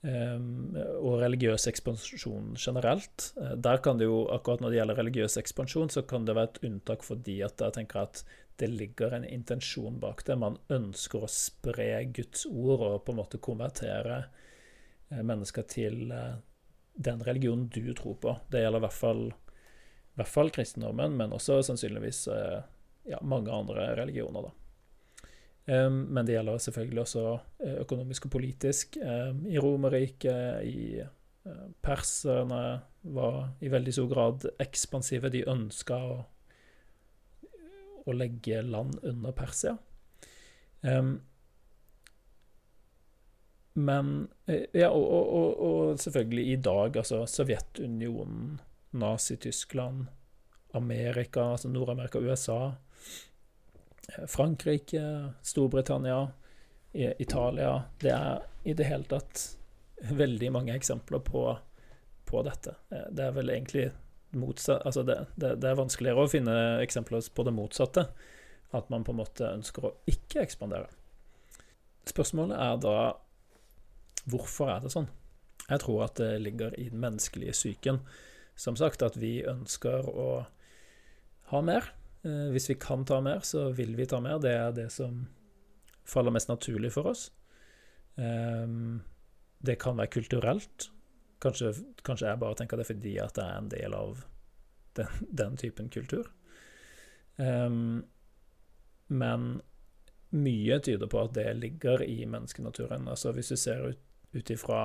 Og 0.00 1.18
religiøs 1.20 1.66
ekspansjon 1.68 2.54
generelt. 2.56 3.34
Der 3.36 3.82
kan 3.84 3.98
det 4.00 4.06
jo, 4.06 4.22
akkurat 4.32 4.62
når 4.64 4.72
det 4.72 4.78
gjelder 4.78 4.96
religiøs 4.96 5.36
ekspansjon, 5.36 5.90
så 5.92 6.00
kan 6.08 6.24
det 6.24 6.38
være 6.38 6.48
et 6.54 6.60
unntak 6.70 7.04
fordi 7.04 7.34
at 7.44 7.60
jeg 7.60 7.74
tenker 7.76 8.06
at 8.06 8.22
det 8.60 8.68
ligger 8.68 9.16
en 9.16 9.24
intensjon 9.24 9.98
bak 10.02 10.22
det. 10.26 10.36
Man 10.36 10.58
ønsker 10.72 11.24
å 11.24 11.32
spre 11.32 11.88
Guds 12.12 12.46
ord 12.46 12.84
og 12.86 13.02
på 13.06 13.14
en 13.14 13.20
måte 13.22 13.40
konvertere 13.42 14.22
uh, 14.26 15.22
mennesker 15.22 15.66
til 15.70 16.12
uh, 16.12 16.36
den 17.00 17.22
religionen 17.24 17.68
du 17.72 17.94
tror 17.96 18.18
på. 18.20 18.36
Det 18.52 18.64
gjelder 18.64 18.82
i 18.82 18.86
hvert 18.86 19.00
fall 19.00 19.24
i 19.30 20.18
hvert 20.20 20.32
fall 20.32 20.50
kristendommen, 20.52 21.14
men 21.16 21.32
også 21.32 21.60
sannsynligvis 21.64 22.24
eh, 22.34 22.58
ja, 23.08 23.20
mange 23.22 23.52
andre 23.54 23.92
religioner. 23.96 24.48
da. 24.48 24.56
Men 25.88 26.26
det 26.26 26.34
gjelder 26.34 26.58
selvfølgelig 26.58 27.02
også 27.04 27.22
eh, 27.62 27.76
økonomisk 27.84 28.26
og 28.26 28.32
politisk. 28.34 28.98
I 28.98 29.62
Romerriket, 29.62 30.66
i 30.66 31.04
perserne 31.80 32.64
var 33.14 33.38
i 33.62 33.70
veldig 33.72 33.94
stor 33.94 34.10
grad 34.10 34.48
ekspansive. 34.60 35.30
De 35.32 35.44
ønska 35.48 35.96
å, 35.96 36.18
å, 38.06 38.14
legge 38.16 38.62
land 38.62 38.98
under 39.02 39.32
Persia. 39.36 39.76
Um, 40.80 41.20
men 43.80 44.28
Ja, 44.46 44.88
og, 44.90 45.06
og, 45.06 45.60
og, 45.60 46.00
selvfølgelig 46.00 46.46
i 46.52 46.56
dag, 46.56 46.96
altså 46.96 47.22
Sovjetunionen 47.26 48.58
Nazi-Tyskland, 48.90 50.08
Amerika, 50.74 51.52
altså 51.52 51.68
Nord-Amerika, 51.68 52.18
USA, 52.18 52.72
Frankrike, 54.26 55.32
Storbritannia, 55.42 56.28
Italia 56.92 57.82
Det 58.00 58.10
er 58.10 58.40
i 58.66 58.74
det 58.74 58.88
hele 58.88 59.06
tatt 59.06 59.44
veldig 60.10 60.50
mange 60.52 60.74
eksempler 60.74 61.22
på, 61.22 61.44
på 62.26 62.42
dette. 62.42 62.74
Det 62.88 63.24
er 63.28 63.36
vel 63.36 63.52
egentlig 63.54 63.90
motsatt 64.38 64.84
Altså, 64.86 65.02
det, 65.06 65.16
det, 65.34 65.56
det, 65.62 65.70
er 65.70 65.78
vanskeligere 65.78 66.24
å 66.24 66.30
finne 66.30 66.54
eksempler 66.84 67.24
på 67.34 67.46
det 67.46 67.54
motsatte. 67.56 68.06
At 68.76 68.90
man 68.92 69.04
på 69.06 69.14
en 69.14 69.20
måte 69.22 69.48
ønsker 69.50 69.86
å 69.86 69.94
ikke 70.10 70.44
ekspandere. 70.44 70.90
Spørsmålet 72.06 72.58
er 72.58 72.76
da 72.82 72.96
hvorfor 74.30 74.70
er 74.70 74.84
det 74.84 74.92
sånn? 74.94 75.08
Jeg 75.66 75.82
tror 75.82 76.04
at 76.06 76.18
det 76.20 76.32
ligger 76.42 76.74
i 76.78 76.88
den 76.90 77.02
menneskelige 77.02 77.54
psyken 77.56 78.00
som 78.60 78.76
sagt, 78.76 79.02
at 79.02 79.16
vi 79.16 79.40
ønsker 79.48 80.08
å 80.10 80.28
ha 81.50 81.60
mer. 81.64 81.86
Eh, 82.26 82.48
hvis 82.52 82.68
vi 82.70 82.76
kan 82.80 83.06
ta 83.08 83.20
mer, 83.24 83.40
så 83.46 83.70
vil 83.76 83.94
vi 83.96 84.06
ta 84.10 84.20
mer. 84.20 84.40
Det 84.42 84.52
er 84.52 84.74
det 84.76 84.90
som 84.92 85.22
faller 86.04 86.34
mest 86.34 86.50
naturlig 86.50 86.92
for 86.92 87.10
oss. 87.12 87.30
Ehm, 88.20 89.00
det 89.64 89.78
kan 89.80 89.96
være 89.96 90.12
kulturelt. 90.18 90.90
Kanskje, 91.40 91.72
kanskje 92.04 92.28
jeg 92.28 92.40
bare 92.42 92.58
tenker 92.58 92.80
det 92.80 92.88
fordi 92.90 93.16
at 93.22 93.34
det 93.38 93.44
er 93.46 93.58
en 93.58 93.72
del 93.72 93.96
av 93.96 94.24
den, 94.98 95.26
den 95.42 95.56
typen 95.60 95.88
kultur. 95.92 96.28
Um, 97.40 98.02
men 99.08 99.60
mye 100.30 100.78
tyder 100.84 101.10
på 101.10 101.22
at 101.24 101.34
det 101.34 101.48
ligger 101.58 102.02
i 102.04 102.24
menneskenaturen. 102.26 103.08
Altså 103.10 103.32
hvis 103.34 103.50
du 103.50 103.56
ser 103.58 103.86
ut, 103.90 104.02
ut 104.32 104.50
ifra 104.54 104.82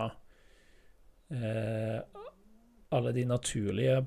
eh, 1.29 1.99
alle 2.95 3.11
de 3.13 3.25
naturlige 3.29 3.99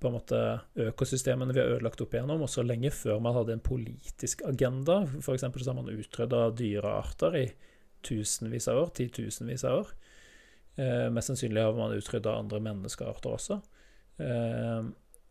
på 0.00 0.08
en 0.10 0.16
måte 0.18 0.40
økosystemene 0.88 1.54
vi 1.54 1.62
har 1.62 1.76
ødelagt 1.76 2.02
opp 2.04 2.14
igjennom, 2.14 2.42
også 2.44 2.64
lenge 2.66 2.90
før 2.92 3.20
man 3.22 3.36
hadde 3.36 3.54
en 3.56 3.64
politisk 3.64 4.42
agenda. 4.48 5.04
F.eks. 5.22 5.46
så 5.46 5.70
har 5.70 5.78
man 5.78 5.94
utrydda 5.94 6.42
dyrearter 6.58 7.38
i 7.38 7.46
tusenvis 8.04 8.68
av 8.68 8.82
år, 8.82 8.92
titusenvis 8.98 9.64
av 9.64 9.84
år. 9.84 9.94
Eh, 10.76 11.06
mest 11.10 11.32
sannsynlig 11.32 11.62
har 11.64 11.76
man 11.76 11.96
utrydda 11.96 12.36
andre 12.36 12.60
menneskearter 12.60 13.32
også, 13.32 13.60
eh, 14.20 14.88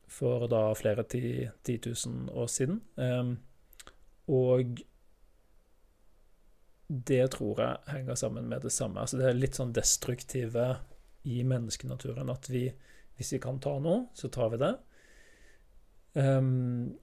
for 0.08 0.48
da 0.50 0.74
flere 0.78 1.06
ti 1.10 1.46
år 1.46 2.50
siden. 2.50 2.82
Eh, 2.98 3.36
og 4.28 4.82
det 6.88 7.32
tror 7.32 7.62
jeg 7.62 7.78
henger 7.88 8.16
sammen 8.16 8.50
med 8.50 8.62
det 8.62 8.72
samme. 8.72 9.00
Altså 9.02 9.18
det 9.18 9.30
er 9.30 9.38
litt 9.38 9.58
sånn 9.58 9.74
destruktive 9.74 10.68
i 11.26 11.42
menneskenaturen 11.48 12.30
at 12.30 12.50
vi, 12.50 12.68
hvis 13.18 13.34
vi 13.34 13.40
kan 13.42 13.60
ta 13.62 13.78
noe, 13.82 14.06
så 14.18 14.30
tar 14.34 14.52
vi 14.54 14.62
det. 14.62 14.74
Um, 16.16 16.94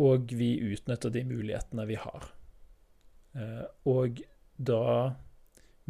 og 0.00 0.30
vi 0.32 0.54
utnytter 0.70 1.12
de 1.12 1.24
mulighetene 1.28 1.86
vi 1.90 1.98
har. 2.00 2.30
Uh, 3.34 3.66
og 3.90 4.22
da, 4.56 4.84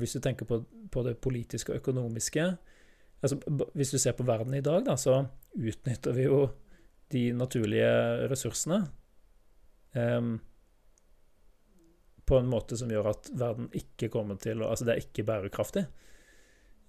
hvis 0.01 0.17
du 0.17 0.21
tenker 0.25 0.49
på, 0.49 0.63
på, 0.91 1.05
det 1.07 1.19
politiske 1.23 1.73
og 1.73 1.83
økonomiske 1.83 2.47
altså 3.21 3.37
Hvis 3.77 3.91
du 3.93 3.99
ser 4.01 4.15
på 4.17 4.25
verden 4.25 4.55
i 4.57 4.63
dag, 4.65 4.81
da, 4.87 4.95
så 4.97 5.19
utnytter 5.53 6.15
vi 6.17 6.25
jo 6.25 6.47
de 7.13 7.27
naturlige 7.37 7.91
ressursene 8.31 8.79
Um, 9.93 10.41
på 12.25 12.39
en 12.39 12.51
måte 12.51 12.77
som 12.79 12.91
gjør 12.91 13.11
at 13.11 13.31
verden 13.35 13.71
ikke 13.75 14.11
kommer 14.13 14.39
til 14.39 14.63
å 14.63 14.69
Altså, 14.71 14.87
det 14.87 14.95
er 14.95 15.03
ikke 15.03 15.27
bærekraftig. 15.27 15.83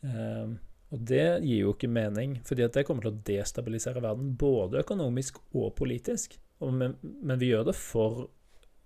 Um, 0.05 0.59
og 0.91 1.01
det 1.07 1.41
gir 1.45 1.63
jo 1.63 1.73
ikke 1.73 1.89
mening, 1.89 2.35
fordi 2.45 2.65
at 2.65 2.75
det 2.75 2.83
kommer 2.85 3.05
til 3.05 3.13
å 3.13 3.23
destabilisere 3.25 4.03
verden, 4.03 4.35
både 4.37 4.83
økonomisk 4.83 5.39
og 5.55 5.71
politisk. 5.79 6.35
Og 6.61 6.75
men, 6.77 6.97
men, 7.01 7.39
vi 7.41 7.49
gjør 7.49 7.71
det 7.71 7.77
for, 7.79 8.27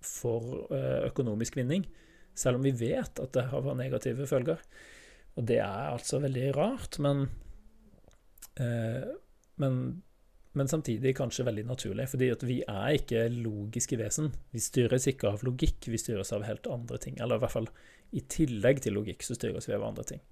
for 0.00 0.70
uh, 0.70 1.04
økonomisk 1.10 1.58
vinning, 1.58 1.84
selv 2.36 2.60
om 2.60 2.66
vi 2.66 2.74
vet 2.76 3.22
at 3.22 3.32
det 3.34 3.48
har 3.50 3.68
negative 3.78 4.28
følger. 4.28 4.62
Og 5.36 5.46
det 5.48 5.60
er 5.60 5.92
altså 5.92 6.20
veldig 6.22 6.50
rart, 6.56 6.98
men, 7.02 7.26
eh, 8.60 9.08
men 9.60 9.80
men 10.56 10.68
samtidig 10.68 11.12
kanskje 11.18 11.44
veldig 11.44 11.66
naturlig, 11.68 12.06
fordi 12.08 12.30
vi 12.48 12.54
er 12.64 12.94
ikke 12.96 13.26
logiske 13.28 13.98
vesen. 14.00 14.30
Vi 14.54 14.62
styres 14.64 15.04
ikke 15.10 15.28
av 15.28 15.42
logikk, 15.44 15.84
vi 15.92 16.00
styres 16.00 16.32
av 16.32 16.46
helt 16.48 16.64
andre 16.72 16.96
ting. 17.02 17.18
Eller 17.20 17.36
i 17.36 17.42
hvert 17.42 17.52
fall 17.52 17.68
i 18.16 18.22
tillegg 18.24 18.80
til 18.80 18.96
logikk 18.96 19.26
så 19.26 19.36
styres 19.36 19.68
vi 19.68 19.74
av 19.76 19.84
andre 19.84 20.06
ting. 20.08 20.22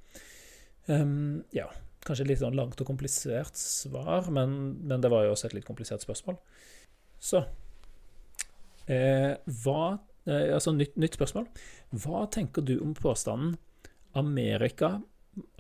Um, 0.88 1.42
ja, 1.52 1.66
kanskje 2.08 2.28
litt 2.30 2.40
sånn 2.40 2.56
langt 2.56 2.80
og 2.80 2.88
komplisert 2.88 3.60
svar, 3.60 4.30
men, 4.32 4.56
men, 4.80 5.04
det 5.04 5.12
var 5.12 5.26
jo 5.26 5.34
også 5.34 5.50
et 5.50 5.58
litt 5.58 5.68
komplisert 5.68 6.04
spørsmål. 6.04 6.40
Så 7.20 7.42
eh, 8.88 9.36
hva 9.60 9.84
Altså 10.24 10.72
nytt, 10.72 10.94
nytt 10.96 11.18
spørsmål. 11.18 11.48
Hva 12.00 12.24
tenker 12.32 12.64
du 12.64 12.78
om 12.80 12.94
påstanden 12.96 13.58
Amerika, 14.16 15.02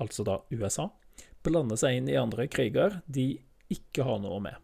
altså 0.00 0.24
da 0.24 0.38
USA, 0.54 0.88
blander 1.44 1.76
seg 1.76 1.98
inn 1.98 2.08
i 2.08 2.16
andre 2.16 2.46
kriger 2.48 3.00
de 3.04 3.34
ikke 3.72 4.06
har 4.06 4.20
noe 4.22 4.40
med. 4.44 4.56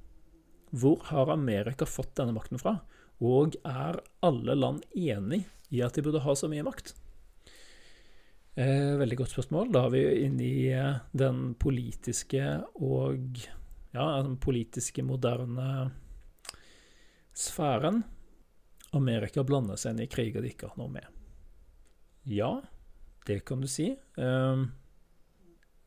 Hvor 0.70 1.02
har 1.10 1.32
Amerika 1.32 1.88
fått 1.88 2.14
denne 2.18 2.34
makten 2.36 2.60
fra, 2.62 2.78
og 3.20 3.56
er 3.66 4.00
alle 4.24 4.56
land 4.56 4.84
enig 4.96 5.42
i 5.70 5.82
at 5.84 5.96
de 5.96 6.04
burde 6.06 6.22
ha 6.24 6.34
så 6.38 6.48
mye 6.50 6.64
makt? 6.66 6.94
Eh, 8.58 8.96
veldig 9.00 9.18
godt 9.20 9.34
spørsmål. 9.34 9.70
Da 9.74 9.84
er 9.86 9.94
vi 9.94 10.04
inne 10.26 10.46
i 10.46 10.68
eh, 10.74 11.02
den 11.16 11.54
politiske 11.58 12.44
og 12.80 13.42
ja, 13.94 14.06
den 14.22 14.36
politiske, 14.42 15.04
moderne 15.06 15.90
sfæren. 17.34 18.02
Amerika 18.96 19.44
blander 19.46 19.78
seg 19.78 19.94
inn 19.94 20.04
i 20.04 20.10
kriger 20.10 20.42
de 20.42 20.50
ikke 20.52 20.70
har 20.70 20.78
noe 20.80 20.90
med. 20.92 21.06
Ja, 22.28 22.60
det 23.26 23.40
kan 23.48 23.62
du 23.62 23.68
si. 23.70 23.92
Um, 24.16 24.70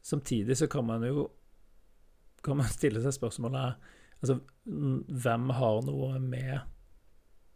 samtidig 0.01 0.57
så 0.57 0.67
kan 0.71 0.87
man 0.87 1.05
jo 1.07 1.27
kan 2.43 2.59
man 2.59 2.71
stille 2.77 3.03
seg 3.03 3.15
spørsmålet 3.15 3.89
altså, 4.19 4.39
hvem 4.65 5.49
har 5.57 5.83
noe 5.87 6.19
med 6.19 6.69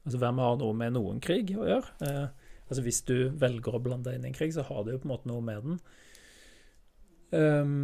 Altså, 0.08 0.22
hvem 0.22 0.38
har 0.40 0.54
noe 0.56 0.76
med 0.80 0.94
noen 0.96 1.18
krig 1.20 1.50
å 1.52 1.66
gjøre? 1.68 1.96
Uh, 2.00 2.52
altså, 2.70 2.80
hvis 2.86 3.02
du 3.10 3.28
velger 3.36 3.76
å 3.76 3.82
blande 3.84 4.08
deg 4.08 4.16
inn 4.16 4.24
i 4.24 4.30
en 4.30 4.38
krig, 4.38 4.54
så 4.56 4.64
har 4.64 4.86
du 4.86 4.94
jo 4.94 5.02
på 5.04 5.10
en 5.10 5.12
måte 5.12 5.28
noe 5.28 5.44
med 5.44 5.66
den. 5.66 5.82
Um, 7.36 7.82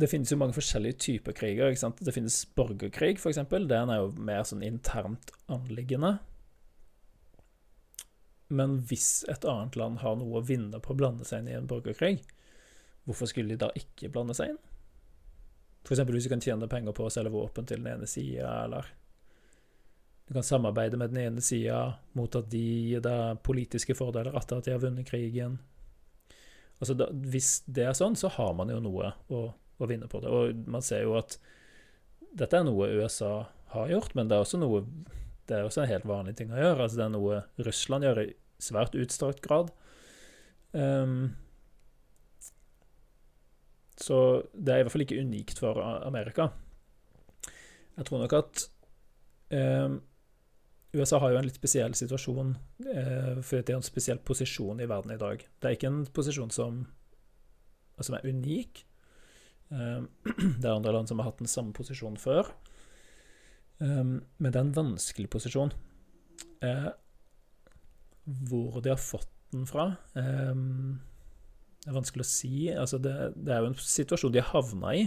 det 0.00 0.08
finnes 0.10 0.32
jo 0.32 0.38
mange 0.40 0.56
forskjellige 0.56 0.98
typer 1.04 1.36
kriger. 1.36 1.70
ikke 1.70 1.82
sant? 1.82 2.00
Det 2.00 2.14
finnes 2.14 2.42
borgerkrig, 2.56 3.18
f.eks. 3.18 3.40
Den 3.50 3.92
er 3.92 4.00
jo 4.00 4.10
mer 4.16 4.42
sånn 4.48 4.64
internt 4.66 5.32
anliggende. 5.52 6.16
Men 8.50 8.80
hvis 8.90 9.22
et 9.30 9.46
annet 9.46 9.76
land 9.78 10.00
har 10.02 10.16
noe 10.18 10.40
å 10.40 10.46
vinne 10.46 10.80
på 10.82 10.94
å 10.94 10.98
blande 10.98 11.26
seg 11.26 11.42
inn 11.42 11.52
i 11.52 11.58
en 11.58 11.68
borgerkrig, 11.70 12.16
hvorfor 13.06 13.30
skulle 13.30 13.54
de 13.54 13.60
da 13.62 13.70
ikke 13.78 14.10
blande 14.10 14.34
seg 14.36 14.54
inn? 14.54 14.62
F.eks. 15.84 16.02
hvis 16.02 16.26
du 16.26 16.32
kan 16.32 16.42
tjene 16.44 16.68
penger 16.70 16.96
på 16.96 17.06
å 17.06 17.12
selge 17.12 17.32
våpen 17.32 17.68
til 17.68 17.80
den 17.80 17.94
ene 17.94 18.08
sida, 18.10 18.50
eller 18.64 18.90
du 20.30 20.34
kan 20.34 20.46
samarbeide 20.46 20.98
med 21.00 21.10
den 21.10 21.24
ene 21.24 21.42
sida 21.42 21.78
mot 22.14 22.36
at 22.38 22.50
de 22.52 22.60
gir 22.60 23.00
deg 23.02 23.40
politiske 23.46 23.96
fordeler 23.98 24.36
etter 24.38 24.60
at 24.60 24.66
de 24.68 24.74
har 24.74 24.82
vunnet 24.82 25.08
krigen. 25.08 25.56
Altså, 26.80 26.94
da, 26.96 27.08
hvis 27.10 27.60
det 27.66 27.88
er 27.88 27.96
sånn, 27.98 28.14
så 28.16 28.30
har 28.36 28.54
man 28.56 28.70
jo 28.72 28.78
noe 28.82 29.10
å, 29.28 29.40
å, 29.80 29.88
vinne 29.90 30.08
på 30.10 30.20
det. 30.22 30.30
Og 30.30 30.68
man 30.70 30.84
ser 30.84 31.04
jo 31.06 31.16
at 31.20 31.38
dette 32.36 32.56
er 32.56 32.66
noe 32.66 32.90
USA 33.00 33.48
har 33.74 33.90
gjort, 33.90 34.14
men 34.18 34.30
det 34.30 34.36
er 34.36 34.44
også 34.44 34.60
noe 34.60 34.84
det 35.50 35.58
er 35.58 35.66
også 35.66 35.82
en 35.82 35.90
helt 35.90 36.06
vanlig 36.06 36.36
ting 36.38 36.52
å 36.54 36.58
gjøre. 36.60 36.84
Altså, 36.84 36.98
det 37.00 37.06
er 37.08 37.14
noe 37.16 37.38
Russland 37.66 38.06
gjør 38.06 38.20
i 38.22 38.26
svært 38.62 38.94
utstrakt 38.94 39.40
grad. 39.42 39.72
Um, 40.70 41.32
så 43.98 44.18
det 44.54 44.72
er 44.72 44.80
i 44.80 44.84
hvert 44.84 44.94
fall 44.94 45.04
ikke 45.04 45.18
unikt 45.18 45.58
for 45.58 45.80
Amerika. 46.06 46.52
Jeg 47.98 48.06
tror 48.06 48.22
nok 48.22 48.36
at 48.38 48.62
um, 49.50 49.98
USA 50.96 51.20
har 51.22 51.34
jo 51.34 51.40
en 51.40 51.46
litt 51.46 51.58
spesiell 51.58 51.94
situasjon, 51.94 52.54
eh, 52.82 53.36
fordi 53.46 53.62
det 53.62 53.74
er 53.74 53.78
en 53.78 53.86
spesiell 53.86 54.18
posisjon 54.26 54.80
i 54.82 54.88
verden 54.90 55.12
i 55.14 55.20
dag. 55.20 55.44
Det 55.60 55.68
er 55.68 55.76
ikke 55.76 55.90
en 55.90 56.00
posisjon 56.10 56.50
som, 56.50 56.80
som 58.00 58.16
er 58.18 58.26
unik. 58.26 58.82
Eh, 59.70 60.00
det 60.60 60.66
er 60.66 60.74
andre 60.74 60.94
land 60.96 61.10
som 61.10 61.22
har 61.22 61.30
hatt 61.30 61.42
den 61.42 61.50
samme 61.50 61.74
posisjonen 61.76 62.20
før. 62.20 62.50
Eh, 63.80 64.02
men 64.04 64.48
det 64.48 64.56
er 64.56 64.64
en 64.64 64.76
vanskelig 64.76 65.30
posisjon. 65.32 65.72
Eh, 66.64 66.90
hvor 68.50 68.80
de 68.84 68.92
har 68.92 69.00
fått 69.00 69.30
den 69.50 69.64
fra 69.66 69.88
eh, 70.14 70.58
det 71.80 71.88
er 71.88 71.96
vanskelig 71.96 72.26
å 72.26 72.28
si. 72.28 72.54
Altså 72.70 73.00
det, 73.00 73.14
det, 73.40 73.54
er 73.54 73.64
jo 73.64 73.70
en 73.70 73.80
situasjon 73.80 74.34
de 74.34 74.42
har 74.42 74.52
havna 74.52 74.92
i, 74.98 75.06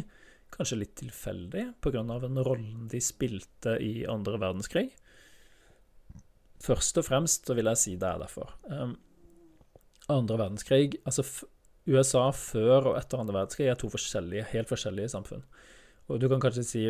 kanskje 0.54 0.80
litt 0.82 0.95
tilfeldig, 0.97 1.67
pga. 1.82 2.02
den 2.23 2.41
rollen 2.45 2.88
de 2.89 3.02
spilte 3.02 3.78
i 3.82 4.08
andre 4.10 4.39
verdenskrig. 4.41 4.88
Først 6.63 6.97
og 6.97 7.06
fremst 7.06 7.49
så 7.49 7.56
vil 7.58 7.69
jeg 7.69 7.82
si 7.82 7.93
det 7.99 8.10
er 8.10 8.21
derfor. 8.23 8.56
Andre 10.12 10.38
verdenskrig 10.39 10.97
Altså 11.08 11.23
USA 11.88 12.30
før 12.32 12.91
og 12.91 12.98
etter 13.00 13.19
andre 13.19 13.36
verdenskrig 13.36 13.67
er 13.67 13.80
to 13.80 13.89
forskjellige, 13.91 14.46
helt 14.54 14.69
forskjellige 14.72 15.12
samfunn. 15.15 15.43
Og 16.08 16.22
du 16.22 16.30
kan 16.32 16.41
kanskje 16.43 16.63
si, 16.67 16.84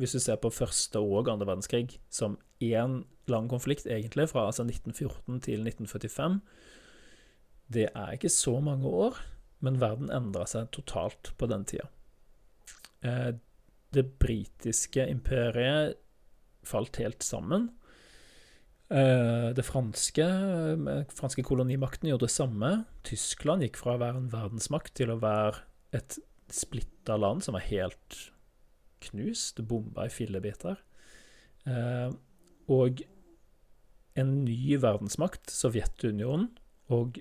hvis 0.00 0.16
du 0.16 0.20
ser 0.22 0.40
på 0.40 0.52
første 0.52 1.00
og 1.00 1.28
andre 1.28 1.48
verdenskrig 1.48 1.98
som 2.12 2.38
én 2.64 3.02
lang 3.30 3.48
konflikt, 3.48 3.86
egentlig, 3.86 4.30
fra 4.32 4.46
altså 4.48 4.64
1914 4.64 5.40
til 5.44 5.66
1945 5.66 6.40
det 7.70 7.86
er 7.94 8.16
ikke 8.16 8.32
så 8.32 8.58
mange 8.60 8.88
år, 8.88 9.18
men 9.62 9.78
verden 9.80 10.10
endra 10.12 10.46
seg 10.48 10.70
totalt 10.74 11.32
på 11.38 11.48
den 11.50 11.64
tida. 11.68 11.86
Eh, 13.06 13.32
det 13.94 14.06
britiske 14.22 15.06
imperiet 15.10 15.98
falt 16.66 16.98
helt 17.00 17.24
sammen. 17.24 17.70
Eh, 18.90 19.50
det 19.54 19.66
franske, 19.66 20.26
franske 21.14 21.44
kolonimakten 21.46 22.10
gjorde 22.10 22.26
det 22.26 22.34
samme. 22.34 22.72
Tyskland 23.06 23.66
gikk 23.66 23.78
fra 23.78 23.94
å 23.94 24.02
være 24.02 24.22
en 24.22 24.32
verdensmakt 24.32 24.96
til 24.98 25.14
å 25.14 25.20
være 25.22 25.62
et 25.96 26.18
splitta 26.50 27.16
land 27.18 27.44
som 27.46 27.54
var 27.54 27.66
helt 27.68 28.18
knust, 29.06 29.62
bomba 29.66 30.08
i 30.08 30.12
fillebiter. 30.12 30.80
Eh, 31.70 32.10
og 32.70 33.02
en 34.18 34.32
ny 34.44 34.76
verdensmakt, 34.82 35.52
Sovjetunionen, 35.54 36.50
og 36.90 37.20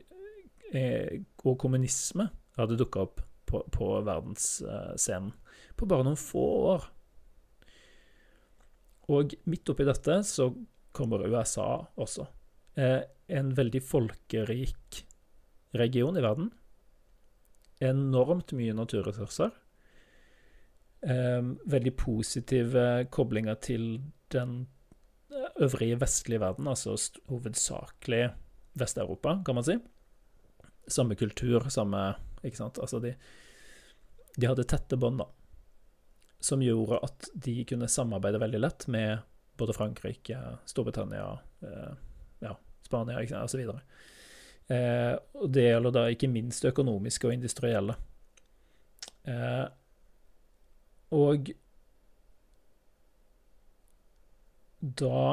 Eh, 0.69 1.21
og 1.47 1.57
kommunisme 1.63 2.27
hadde 2.59 2.77
dukka 2.77 3.01
opp 3.07 3.23
på, 3.49 3.63
på 3.73 3.85
verdensscenen 4.05 5.31
på 5.79 5.87
bare 5.89 6.05
noen 6.05 6.19
få 6.19 6.45
år. 6.75 6.85
Og 9.09 9.33
midt 9.49 9.71
oppi 9.73 9.87
dette 9.87 10.19
så 10.27 10.51
kommer 10.99 11.25
USA 11.27 11.67
også. 11.99 12.27
Eh, 12.75 13.01
en 13.39 13.53
veldig 13.55 13.81
folkerik 13.85 15.03
region 15.77 16.17
i 16.17 16.23
verden. 16.25 16.51
Enormt 17.79 18.53
mye 18.57 18.75
naturressurser. 18.75 19.53
Eh, 21.01 21.53
veldig 21.71 21.95
positive 21.97 22.89
koblinger 23.11 23.59
til 23.63 23.87
den 24.33 24.67
øvrige 25.61 25.99
vestlige 26.01 26.41
verden, 26.41 26.67
altså 26.67 26.95
hovedsakelig 27.29 28.29
Vest-Europa, 28.79 29.39
kan 29.45 29.55
man 29.55 29.65
si 29.65 29.75
samme 30.89 31.15
kultur, 31.15 31.69
samme 31.69 32.15
Ikke 32.43 32.55
sant. 32.55 32.79
Altså, 32.79 33.01
de, 33.03 33.13
de 34.39 34.47
hadde 34.47 34.63
tette 34.63 34.95
bånd, 34.95 35.19
da. 35.19 35.25
Som 36.39 36.61
gjorde 36.63 37.01
at 37.03 37.27
de 37.35 37.65
kunne 37.67 37.89
samarbeide 37.91 38.39
veldig 38.39 38.61
lett 38.63 38.85
med 38.87 39.25
både 39.59 39.75
Frankrike, 39.75 40.39
Storbritannia, 40.69 41.31
eh, 41.61 41.91
ja, 42.45 42.55
Spania 42.85 43.43
osv. 43.43 43.65
Eh, 44.69 45.15
og 45.33 45.51
det 45.53 45.65
gjelder 45.65 45.95
da 45.95 46.05
ikke 46.13 46.31
minst 46.31 46.65
økonomiske 46.65 47.27
og 47.27 47.35
industrielle. 47.35 47.95
Eh, 49.29 49.65
og 51.15 51.51
da 54.79 55.23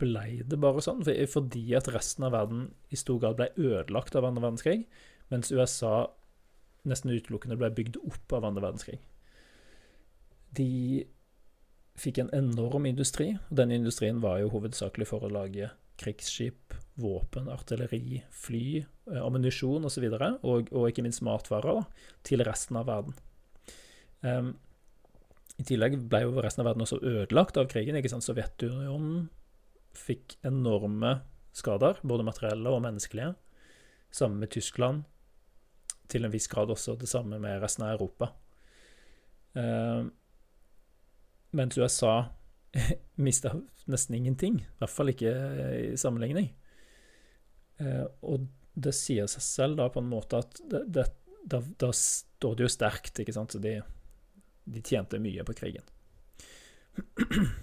blei 0.00 0.42
det 0.42 0.58
bare 0.60 0.82
sånn, 0.82 1.04
fordi 1.06 1.64
at 1.78 1.88
resten 1.94 2.26
av 2.26 2.34
verden 2.34 2.68
i 2.90 2.98
stor 2.98 3.20
grad 3.22 3.38
ble 3.38 3.52
ødelagt 3.54 4.16
av 4.18 4.26
andre 4.26 4.42
verdenskrig, 4.48 4.80
mens 5.30 5.52
USA 5.54 6.08
nesten 6.86 7.14
utelukkende 7.14 7.58
ble 7.58 7.70
bygd 7.74 8.00
opp 8.02 8.34
av 8.34 8.46
andre 8.48 8.66
verdenskrig. 8.66 8.98
De 10.56 11.06
fikk 11.96 12.20
en 12.22 12.32
enorm 12.36 12.86
industri. 12.88 13.32
og 13.50 13.56
Denne 13.58 13.78
industrien 13.78 14.20
var 14.22 14.40
jo 14.42 14.52
hovedsakelig 14.52 15.08
for 15.08 15.24
å 15.24 15.32
lage 15.32 15.70
krigsskip, 16.00 16.74
våpen, 17.00 17.48
artilleri, 17.52 18.22
fly, 18.32 18.66
eh, 19.12 19.22
ammunisjon 19.22 19.88
osv., 19.88 20.04
og, 20.10 20.18
så 20.20 20.30
og, 20.42 20.70
og 20.72 20.90
ikke 20.90 21.04
minst 21.06 21.24
matvarer 21.24 21.80
da, 21.80 22.10
til 22.26 22.44
resten 22.44 22.80
av 22.80 22.88
verden. 22.90 23.16
Um, 24.20 24.52
I 25.56 25.64
tillegg 25.68 25.98
ble 26.10 26.22
jo 26.26 26.36
resten 26.44 26.62
av 26.62 26.70
verden 26.70 26.84
også 26.84 27.00
ødelagt 27.00 27.56
av 27.60 27.68
krigen. 27.72 27.96
ikke 27.96 28.12
sant? 28.12 28.26
Sovjetunionen 28.26 29.28
fikk 29.96 30.36
enorme 30.44 31.20
skader, 31.56 32.00
både 32.04 32.26
materielle 32.28 32.72
og 32.72 32.82
menneskelige. 32.84 33.32
Sammen 34.12 34.42
med 34.42 34.52
Tyskland. 34.52 35.06
Til 36.12 36.24
en 36.24 36.32
viss 36.32 36.48
grad 36.48 36.70
også 36.70 36.98
det 37.00 37.08
samme 37.10 37.40
med 37.42 37.62
resten 37.64 37.86
av 37.86 37.96
Europa. 37.96 38.34
Um, 39.56 40.12
mens 41.56 41.78
USA 41.78 42.14
mista 43.26 43.54
nesten 43.90 44.18
ingenting. 44.18 44.60
I 44.62 44.80
hvert 44.82 44.92
fall 44.92 45.12
ikke 45.12 45.32
i 45.92 45.98
sammenligning. 46.00 46.50
Eh, 47.82 48.04
og 48.26 48.48
det 48.76 48.92
sier 48.96 49.28
seg 49.30 49.44
selv 49.44 49.78
da 49.80 49.88
på 49.92 50.02
en 50.02 50.10
måte 50.10 50.40
at 50.42 50.60
det, 50.68 50.82
det, 50.92 51.06
da, 51.48 51.62
da, 51.80 51.92
står 51.94 52.56
det 52.56 52.66
jo 52.66 52.72
sterkt, 52.72 53.22
ikke 53.22 53.34
sant. 53.36 53.54
Så 53.54 53.62
de, 53.62 53.78
de 54.66 54.82
tjente 54.84 55.20
mye 55.22 55.46
på 55.46 55.56
krigen. 55.56 55.86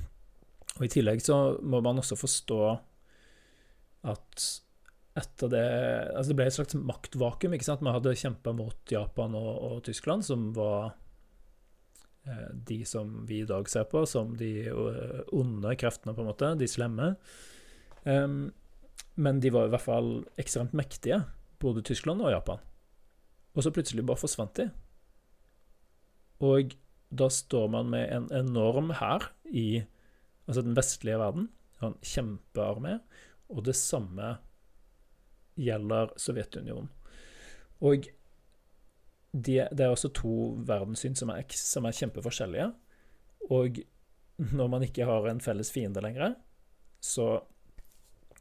Og 0.74 0.86
I 0.88 0.90
tillegg 0.90 1.22
så 1.22 1.60
må 1.62 1.84
man 1.86 2.02
også 2.02 2.18
forstå 2.18 2.60
at 4.10 4.46
etter 5.14 5.52
det 5.52 5.66
Altså 6.16 6.32
det 6.32 6.38
ble 6.40 6.46
et 6.50 6.56
slags 6.56 6.78
maktvakuum. 6.78 7.54
ikke 7.54 7.68
sant? 7.68 7.84
Man 7.86 7.94
hadde 7.94 8.16
kjempa 8.18 8.54
mot 8.58 8.92
Japan 8.92 9.36
og, 9.38 9.52
og, 9.68 9.76
Tyskland, 9.86 10.26
som 10.26 10.50
var 10.58 10.88
eh, 10.88 10.96
de 12.54 12.78
som 12.88 13.26
vi 13.28 13.42
i 13.44 13.48
dag 13.48 13.68
ser 13.68 13.84
på 13.92 14.06
som 14.08 14.30
de 14.40 14.52
uh, 14.72 15.24
onde 15.36 15.74
kreftene, 15.76 16.14
på 16.16 16.24
en 16.24 16.30
måte. 16.30 16.54
De 16.60 16.70
slemme. 16.72 17.16
Men 18.04 19.40
de 19.44 19.52
var 19.54 19.68
i 19.68 19.74
hvert 19.74 19.86
fall 19.86 20.10
ekstremt 20.42 20.74
mektige, 20.76 21.22
både 21.60 21.84
Tyskland 21.86 22.24
og 22.24 22.32
Japan. 22.34 22.64
Og 23.54 23.64
så 23.64 23.72
plutselig 23.72 24.06
bare 24.08 24.20
forsvant 24.20 24.56
de. 24.58 24.70
Og 26.44 26.74
da 27.14 27.30
står 27.30 27.70
man 27.72 27.92
med 27.94 28.10
en 28.12 28.26
enorm 28.36 28.92
hær 28.98 29.30
i 29.46 29.84
altså 30.48 30.64
den 30.66 30.76
vestlige 30.78 31.20
verden. 31.22 31.52
En 31.84 31.96
kjempearmé. 32.02 32.98
Og 33.54 33.66
det 33.68 33.76
samme 33.78 34.38
gjelder 35.60 36.16
Sovjetunionen. 36.18 36.90
Og 37.84 38.08
det, 39.34 39.82
er 39.82 39.90
også 39.90 40.12
to 40.14 40.54
verdenssyn 40.68 41.18
som 41.18 41.32
er, 41.34 41.46
som 41.58 41.88
er, 41.90 41.98
kjempeforskjellige. 41.98 42.70
Og 43.50 43.82
når 44.54 44.70
man 44.70 44.86
ikke 44.86 45.08
har 45.10 45.28
en 45.30 45.42
felles 45.44 45.72
fiende 45.74 46.04
lenger, 46.06 46.36
så, 47.04 47.42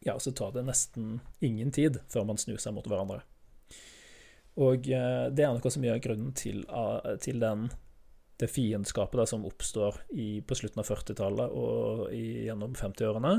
ja, 0.04 0.18
så 0.20 0.34
tar 0.36 0.52
det 0.54 0.66
nesten 0.68 1.16
ingen 1.40 1.72
tid 1.74 2.02
før 2.12 2.28
man 2.28 2.40
snur 2.40 2.60
seg 2.60 2.76
mot 2.76 2.86
hverandre. 2.88 3.22
Og 4.60 4.84
eh, 4.92 5.26
det 5.32 5.46
er 5.46 5.56
noe 5.56 5.72
som 5.72 5.84
gjør 5.86 6.02
grunnen 6.04 6.34
til, 6.36 6.60
uh, 6.68 7.16
til 7.24 7.40
den 7.40 7.70
det 8.42 8.50
fiendskapet 8.50 9.30
som 9.30 9.46
oppstår 9.46 10.00
i, 10.18 10.42
på 10.44 10.56
slutten 10.58 10.82
av 10.82 10.88
40-tallet 10.88 11.52
og 11.56 12.08
i, 12.10 12.44
gjennom 12.48 12.74
50-årene, 12.74 13.36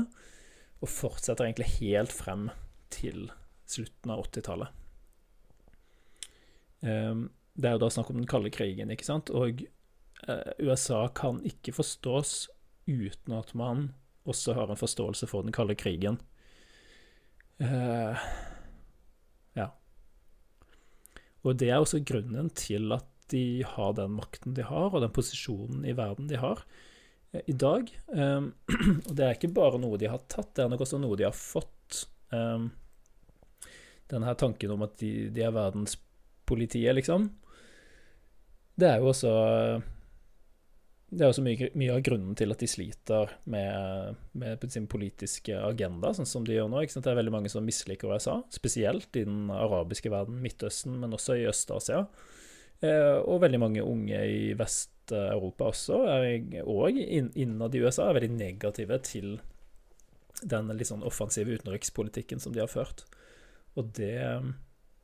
og 0.80 0.90
fortsetter 0.90 1.44
egentlig 1.44 1.68
helt 1.76 2.14
frem 2.14 2.48
til 2.94 3.28
slutten 3.68 4.14
av 4.14 4.22
80-tallet. 4.24 4.80
Um, 6.80 6.88
ehm, 6.88 7.22
det 7.54 7.68
er 7.68 7.76
jo 7.76 7.84
da 7.84 7.90
snakk 7.92 8.10
om 8.10 8.18
den 8.18 8.30
kalde 8.30 8.50
krigen, 8.54 8.90
ikke 8.90 9.06
sant, 9.06 9.30
og 9.30 9.62
eh, 10.26 10.52
USA 10.62 11.06
kan 11.14 11.40
ikke 11.46 11.74
forstås 11.76 12.48
uten 12.90 13.36
at 13.36 13.54
man 13.56 13.92
også 14.28 14.56
har 14.56 14.70
en 14.72 14.80
forståelse 14.80 15.28
for 15.30 15.44
den 15.44 15.54
kalde 15.54 15.76
krigen. 15.78 16.18
Eh, 17.62 18.24
ja. 19.54 19.68
Og 21.44 21.58
det 21.60 21.70
er 21.70 21.82
også 21.82 22.02
grunnen 22.06 22.50
til 22.56 22.92
at 22.96 23.06
de 23.32 23.64
har 23.66 23.94
den 23.96 24.16
makten 24.18 24.56
de 24.56 24.66
har, 24.66 24.90
og 24.90 25.00
den 25.04 25.12
posisjonen 25.14 25.84
i 25.88 25.94
verden 25.96 26.28
de 26.28 26.40
har 26.40 26.64
eh, 27.32 27.44
i 27.46 27.54
dag. 27.56 27.88
Um, 28.08 28.52
og 29.08 29.12
det 29.14 29.26
er 29.26 29.36
ikke 29.36 29.54
bare 29.56 29.80
noe 29.80 30.00
de 30.00 30.10
har 30.10 30.24
tatt, 30.28 30.54
det 30.56 30.66
er 30.66 30.72
nok 30.72 30.84
også 30.84 31.00
noe 31.02 31.20
de 31.20 31.28
har 31.28 31.36
fått. 31.36 32.04
Um, 32.34 32.72
denne 34.10 34.34
tanken 34.36 34.74
om 34.74 34.84
at 34.84 34.98
de, 35.00 35.30
de 35.32 35.44
er 35.44 35.54
verdenspolitiet, 35.54 36.92
liksom. 36.98 37.30
Det 38.74 38.88
er 38.90 39.02
jo 39.02 39.10
også 39.12 39.32
det 41.14 41.22
er 41.22 41.30
også 41.30 41.44
mye, 41.46 41.68
mye, 41.78 41.94
av 41.94 42.00
grunnen 42.02 42.34
til 42.38 42.50
at 42.50 42.62
de 42.62 42.66
sliter 42.66 43.34
med, 43.50 44.16
med, 44.40 44.64
sin 44.72 44.88
politiske 44.90 45.54
agenda, 45.62 46.10
sånn 46.16 46.26
som 46.26 46.46
de 46.46 46.56
gjør 46.56 46.72
nå. 46.72 46.82
Det 46.90 47.06
er 47.06 47.18
veldig 47.20 47.34
mange 47.36 47.52
som 47.52 47.66
misliker 47.66 48.10
USA, 48.10 48.40
spesielt 48.50 49.14
i 49.20 49.22
den 49.28 49.46
arabiske 49.52 50.10
verden, 50.10 50.40
Midtøsten, 50.42 50.96
men 50.98 51.14
også 51.14 51.38
i 51.38 51.46
Øst-Asia. 51.50 52.02
Eh, 52.82 53.20
og 53.22 53.44
veldig 53.44 53.62
mange 53.62 53.86
unge 53.86 54.20
i 54.26 54.52
Vest-Europa 54.58 55.70
også, 55.70 56.02
og 56.64 56.98
innad 56.98 57.78
i 57.78 57.84
USA, 57.84 58.08
er 58.08 58.18
veldig 58.18 58.34
negative 58.34 58.98
til 59.06 59.36
den 60.42 60.74
litt 60.74 60.90
sånn 60.90 61.06
offensive 61.06 61.54
utenrikspolitikken 61.54 62.42
som 62.42 62.56
de 62.56 62.64
har 62.64 62.72
ført. 62.72 63.06
Og 63.78 63.94
det, 63.96 64.18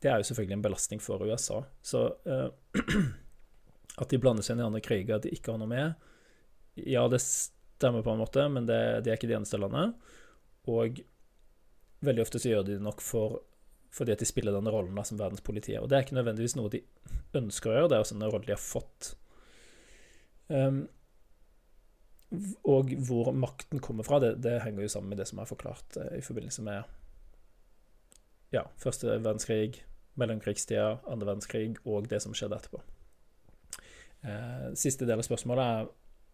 det 0.02 0.10
er 0.10 0.18
jo 0.18 0.30
selvfølgelig 0.30 0.58
en 0.58 0.66
belastning 0.66 1.02
for 1.02 1.22
USA. 1.22 1.62
Så 1.86 2.08
uh, 2.26 2.48
at 3.98 4.10
de 4.12 4.20
blander 4.22 4.46
seg 4.46 4.54
inn 4.54 4.62
i 4.62 4.68
andre 4.68 4.82
kriger 4.84 5.22
de 5.22 5.32
ikke 5.34 5.54
har 5.54 5.60
noe 5.60 5.70
med, 5.70 6.10
ja, 6.74 7.08
det 7.10 7.20
stemmer 7.24 8.04
på 8.06 8.12
en 8.14 8.22
måte, 8.22 8.46
men 8.52 8.66
det, 8.68 8.80
de 9.04 9.10
er 9.10 9.18
ikke 9.18 9.30
de 9.30 9.36
eneste 9.38 9.58
landene. 9.60 9.94
Og 10.70 11.00
veldig 12.04 12.22
ofte 12.24 12.40
så 12.40 12.52
gjør 12.52 12.66
de 12.66 12.76
det 12.78 12.84
nok 12.84 13.02
for 13.04 13.40
fordi 13.90 14.14
at 14.14 14.20
de 14.22 14.26
spiller 14.28 14.54
denne 14.54 14.70
rollen 14.70 14.94
da, 14.94 15.02
som 15.02 15.18
verdenspolitiet. 15.18 15.80
Og 15.82 15.88
det 15.90 15.96
er 15.96 16.04
ikke 16.04 16.14
nødvendigvis 16.14 16.52
noe 16.54 16.70
de 16.70 16.78
ønsker 17.34 17.72
å 17.72 17.74
gjøre, 17.74 17.88
det 17.90 17.96
er 17.96 18.04
også 18.04 18.14
en 18.14 18.28
rolle 18.28 18.46
de 18.46 18.54
har 18.54 18.62
fått. 18.62 19.08
Um, 20.46 20.84
og 22.70 22.92
hvor 23.08 23.32
makten 23.34 23.82
kommer 23.82 24.06
fra, 24.06 24.20
det, 24.22 24.36
det, 24.46 24.60
henger 24.62 24.86
jo 24.86 24.92
sammen 24.94 25.10
med 25.10 25.18
det 25.18 25.26
som 25.26 25.42
er 25.42 25.50
forklart 25.50 25.98
uh, 25.98 26.06
i 26.14 26.22
forbindelse 26.22 26.62
med 26.62 26.86
ja, 28.54 28.62
første 28.78 29.10
verdenskrig, 29.10 29.82
mellomkrigstida, 30.22 31.00
andre 31.10 31.32
verdenskrig 31.32 31.74
og 31.82 32.06
det 32.14 32.22
som 32.22 32.34
skjedde 32.36 32.62
etterpå. 32.62 32.84
Uh, 34.20 34.70
siste 34.76 35.06
del 35.08 35.20
av 35.20 35.26
spørsmålet 35.26 35.64
er 35.64 35.90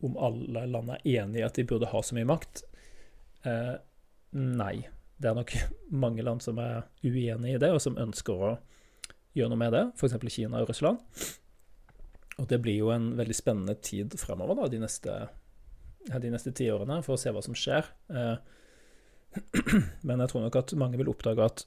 om 0.06 0.16
alle 0.20 0.66
land 0.68 0.90
er 0.92 1.06
enig 1.22 1.40
i 1.40 1.46
at 1.46 1.56
de 1.56 1.64
burde 1.68 1.88
ha 1.90 2.02
så 2.04 2.16
mye 2.16 2.28
makt. 2.28 2.64
Uh, 3.46 3.76
nei. 4.36 4.86
Det 5.16 5.30
er 5.30 5.38
nok 5.38 5.54
mange 6.04 6.24
land 6.26 6.44
som 6.44 6.60
er 6.60 6.84
uenig 7.04 7.56
i 7.56 7.60
det, 7.62 7.72
og 7.72 7.82
som 7.82 7.98
ønsker 8.00 8.46
å 8.48 8.54
gjøre 9.36 9.52
noe 9.52 9.60
med 9.60 9.74
det, 9.76 9.84
f.eks. 9.96 10.16
Kina 10.32 10.62
og 10.62 10.70
Russland. 10.70 11.00
Og 12.36 12.48
det 12.50 12.60
blir 12.64 12.76
jo 12.80 12.90
en 12.92 13.14
veldig 13.16 13.36
spennende 13.36 13.76
tid 13.80 14.16
fremover 14.20 14.58
da, 14.58 14.68
de 14.72 14.80
neste, 14.82 15.14
de 16.08 16.32
neste 16.32 16.52
tiårene, 16.56 17.00
for 17.04 17.16
å 17.16 17.20
se 17.20 17.32
hva 17.32 17.42
som 17.44 17.56
skjer. 17.56 17.88
Eh, 18.12 18.36
men 20.08 20.22
jeg 20.22 20.32
tror 20.32 20.44
nok 20.44 20.58
at 20.60 20.76
mange 20.76 21.00
vil 21.00 21.12
oppdage 21.12 21.48
at 21.48 21.64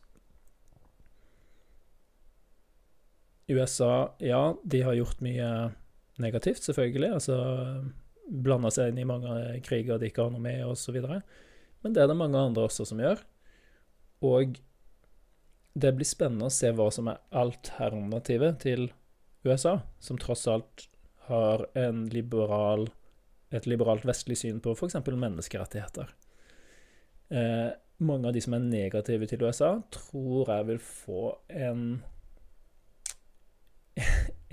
USA, 3.50 4.14
ja, 4.22 4.54
de 4.62 4.84
har 4.86 4.98
gjort 4.98 5.24
mye 5.26 5.50
negativt, 6.24 6.64
selvfølgelig. 6.68 7.12
Altså 7.18 7.38
blanda 8.30 8.72
seg 8.74 8.92
inn 8.92 9.02
i 9.02 9.08
mange 9.10 9.36
kriger 9.66 10.00
de 10.00 10.10
ikke 10.10 10.26
har 10.26 10.34
noe 10.34 10.44
med, 10.44 10.62
osv. 10.68 11.00
Men 11.00 11.96
det 11.96 12.04
er 12.04 12.12
det 12.12 12.18
mange 12.20 12.40
andre 12.40 12.68
også 12.70 12.86
som 12.90 13.02
gjør. 13.02 13.24
Og 14.26 14.60
det 15.80 15.92
blir 15.96 16.08
spennende 16.08 16.50
å 16.50 16.54
se 16.54 16.72
hva 16.76 16.90
som 16.94 17.10
er 17.12 17.22
alternativet 17.36 18.60
til 18.66 18.90
USA, 19.48 19.80
som 20.04 20.20
tross 20.20 20.48
alt 20.52 20.88
har 21.30 21.66
liberal, 22.12 22.90
et 23.54 23.68
liberalt 23.70 24.06
vestlig 24.06 24.38
syn 24.42 24.60
på 24.62 24.74
f.eks. 24.76 24.98
menneskerettigheter. 25.06 26.12
Eh, 27.30 27.70
mange 28.02 28.30
av 28.30 28.34
de 28.34 28.42
som 28.42 28.56
er 28.58 28.66
negative 28.66 29.28
til 29.30 29.44
USA, 29.46 29.76
tror 29.94 30.50
jeg 30.50 30.68
vil 30.72 30.82
få 30.84 31.24
en 31.50 31.84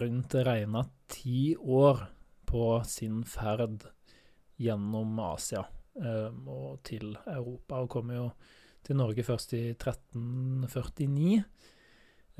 rundt 0.00 0.34
regna 0.46 0.80
ti 1.10 1.56
år 1.58 1.96
på 2.46 2.82
sin 2.86 3.24
ferd 3.28 3.84
gjennom 4.60 5.18
Asia 5.24 5.64
um, 5.94 6.48
og 6.48 6.80
til 6.86 7.16
Europa, 7.26 7.80
og 7.80 7.90
kom 7.92 8.10
jo 8.14 8.30
til 8.86 8.96
Norge 8.96 9.22
først 9.26 9.52
i 9.58 9.70
1349. 9.74 11.42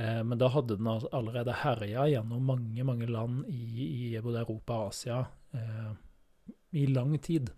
Eh, 0.01 0.23
men 0.25 0.39
da 0.39 0.49
hadde 0.49 0.79
den 0.79 0.89
allerede 0.89 1.57
herja 1.61 2.07
gjennom 2.09 2.47
mange, 2.49 2.85
mange 2.85 3.09
land 3.11 3.45
i, 3.53 3.89
i 4.07 4.21
både 4.23 4.45
Europa 4.45 4.79
og 4.79 4.95
Asia 4.95 5.19
eh, 5.53 5.91
i 6.81 6.87
lang 6.89 7.19
tid. 7.21 7.51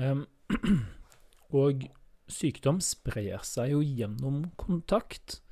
Eh, 0.00 0.22
og 1.60 1.84
sykdom 2.28 2.80
sprer 2.84 3.44
seg 3.44 3.74
jo 3.74 3.82
gjennom 3.84 4.46
kontakt, 4.60 5.42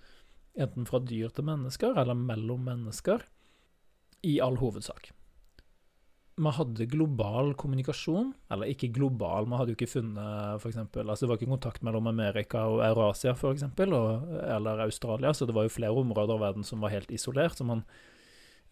enten 0.56 0.88
fra 0.88 1.02
dyr 1.04 1.28
til 1.36 1.44
mennesker 1.50 2.00
eller 2.00 2.16
mellom 2.16 2.64
mennesker, 2.64 3.28
i 4.24 4.38
all 4.40 4.56
hovedsak 4.58 5.12
man 6.36 6.52
hadde 6.52 6.88
global 6.92 7.54
kommunikasjon. 7.58 8.32
Eller 8.52 8.72
ikke 8.72 8.92
global, 8.94 9.48
man 9.48 9.60
hadde 9.60 9.72
jo 9.72 9.78
ikke 9.78 9.90
funnet 9.94 10.60
for 10.62 10.70
eksempel, 10.72 11.08
altså 11.08 11.24
Det 11.24 11.30
var 11.30 11.40
ikke 11.40 11.54
kontakt 11.54 11.86
mellom 11.86 12.10
Amerika 12.10 12.66
og 12.68 12.82
Eurasia, 12.84 13.32
f.eks., 13.32 13.64
eller 13.78 14.84
Australia, 14.84 15.32
så 15.32 15.48
det 15.48 15.56
var 15.56 15.68
jo 15.68 15.76
flere 15.76 15.96
områder 15.96 16.36
av 16.36 16.44
verden 16.44 16.66
som 16.66 16.84
var 16.84 16.92
helt 16.92 17.10
isolert, 17.10 17.56
som, 17.56 17.72
man, 17.72 17.84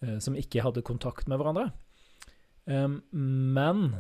eh, 0.03 0.18
som 0.18 0.37
ikke 0.37 0.64
hadde 0.64 0.85
kontakt 0.85 1.29
med 1.29 1.40
hverandre. 1.40 1.70
Men 2.64 3.90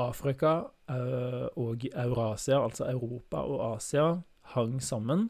Afrika 0.00 0.54
uh, 0.90 1.46
og 1.58 1.84
Eurasia, 1.92 2.58
altså 2.58 2.88
Europa 2.90 3.44
og 3.46 3.76
Asia, 3.76 4.22
hang 4.54 4.80
sammen. 4.82 5.28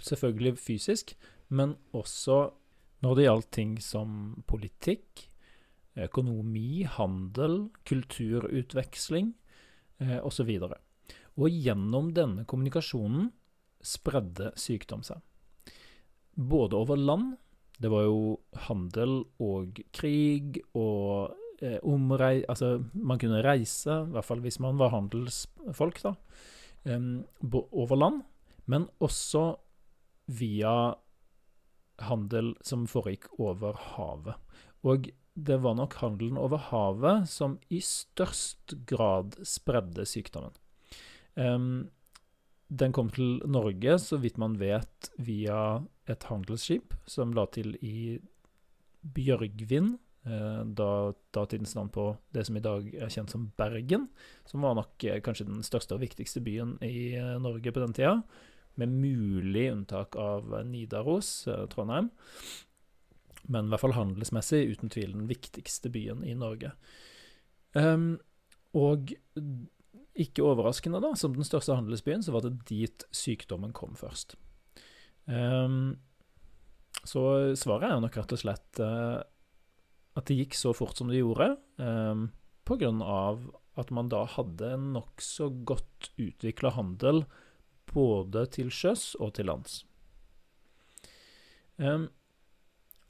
Selvfølgelig 0.00 0.58
fysisk, 0.58 1.16
men 1.48 1.76
også 1.92 2.50
når 3.00 3.16
det 3.16 3.26
gjaldt 3.26 3.50
ting 3.56 3.74
som 3.82 4.16
politikk, 4.48 5.26
økonomi, 6.00 6.84
handel, 6.86 7.66
kulturutveksling 7.88 9.32
eh, 10.04 10.18
osv. 10.22 10.50
Og, 10.62 10.76
og 11.40 11.50
gjennom 11.50 12.12
denne 12.16 12.46
kommunikasjonen 12.48 13.30
spredde 13.80 14.52
sykdom 14.60 15.04
seg. 15.06 15.20
Både 16.36 16.78
over 16.78 17.00
land, 17.00 17.34
det 17.80 17.90
var 17.92 18.04
jo 18.04 18.38
handel 18.68 19.22
og 19.40 19.80
krig 19.96 20.60
og 20.76 21.32
eh, 21.64 21.78
omrei... 21.80 22.44
Altså, 22.48 22.76
man 22.92 23.20
kunne 23.20 23.42
reise, 23.44 24.02
i 24.04 24.14
hvert 24.14 24.28
fall 24.28 24.44
hvis 24.44 24.60
man 24.60 24.78
var 24.80 24.92
handelsfolk, 24.94 26.02
da, 26.04 26.14
eh, 26.84 27.08
over 27.72 27.96
land, 27.96 28.22
men 28.70 28.86
også 29.00 29.54
via 30.30 30.92
handel 32.08 32.54
som 32.66 32.86
foregikk 32.90 33.28
over 33.38 33.78
havet. 33.94 34.36
Og 34.86 35.10
det 35.34 35.60
var 35.62 35.76
nok 35.78 35.94
handelen 36.00 36.38
over 36.40 36.60
havet 36.70 37.28
som 37.30 37.58
i 37.70 37.80
størst 37.84 38.74
grad 38.90 39.38
spredde 39.46 40.04
sykdommen. 40.08 40.54
Um, 41.34 41.88
den 42.70 42.92
kom 42.94 43.10
til 43.10 43.40
Norge, 43.50 43.98
så 43.98 44.20
vidt 44.22 44.38
man 44.38 44.58
vet, 44.60 45.10
via 45.18 45.80
et 46.10 46.26
handelsskip 46.30 46.94
som 47.08 47.34
la 47.34 47.46
til 47.50 47.74
i 47.82 48.20
Bjørgvin, 49.00 49.96
eh, 50.28 50.60
da 50.78 50.90
datidens 51.34 51.74
navn 51.74 51.90
på 51.90 52.04
det 52.34 52.44
som 52.46 52.58
i 52.58 52.62
dag 52.62 52.86
er 52.94 53.10
kjent 53.10 53.32
som 53.32 53.48
Bergen, 53.58 54.06
som 54.46 54.62
var 54.62 54.76
nok 54.78 55.02
eh, 55.08 55.18
kanskje 55.24 55.48
den 55.48 55.64
største 55.66 55.96
og 55.96 56.04
viktigste 56.04 56.42
byen 56.46 56.76
i 56.84 57.16
eh, 57.18 57.38
Norge 57.42 57.72
på 57.72 57.82
den 57.82 57.96
tida 57.96 58.20
med 58.80 58.92
mulig 59.02 59.68
unntak 59.72 60.16
av 60.18 60.52
Nidaros, 60.66 61.46
eh, 61.48 61.66
Trondheim. 61.72 62.10
Men 63.50 63.66
i 63.66 63.72
hvert 63.72 63.84
fall 63.84 63.96
handelsmessig 63.96 64.64
uten 64.74 64.92
tvil 64.92 65.14
den 65.14 65.30
viktigste 65.30 65.90
byen 65.92 66.24
i 66.26 66.36
Norge. 66.38 66.72
Um, 67.72 68.18
og 68.76 69.14
ikke 70.20 70.44
overraskende, 70.44 71.00
da, 71.02 71.14
som 71.18 71.34
den 71.34 71.46
største 71.46 71.74
handelsbyen, 71.74 72.22
så 72.22 72.34
var 72.34 72.44
det 72.44 72.66
dit 72.68 73.06
sykdommen 73.14 73.72
kom 73.76 73.96
først. 73.98 74.36
Um, 75.26 75.96
så 77.06 77.54
svaret 77.58 77.88
er 77.88 78.02
nok 78.02 78.18
rett 78.18 78.34
og 78.34 78.42
slett 78.42 78.82
uh, 78.82 79.22
at 80.18 80.28
det 80.28 80.40
gikk 80.42 80.58
så 80.58 80.74
fort 80.76 80.98
som 80.98 81.10
det 81.10 81.22
gjorde, 81.22 81.54
um, 81.80 82.28
grunn 82.70 83.00
av 83.02 83.40
at 83.80 83.88
man 83.94 84.10
da 84.12 84.20
hadde 84.30 84.74
en 84.76 84.90
nokså 84.94 85.48
godt 85.66 86.12
utvikla 86.20 86.70
handel 86.76 87.24
både 87.92 88.46
til 88.56 88.70
sjøs 88.74 89.12
og 89.20 89.34
til 89.38 89.50
lands. 89.50 89.82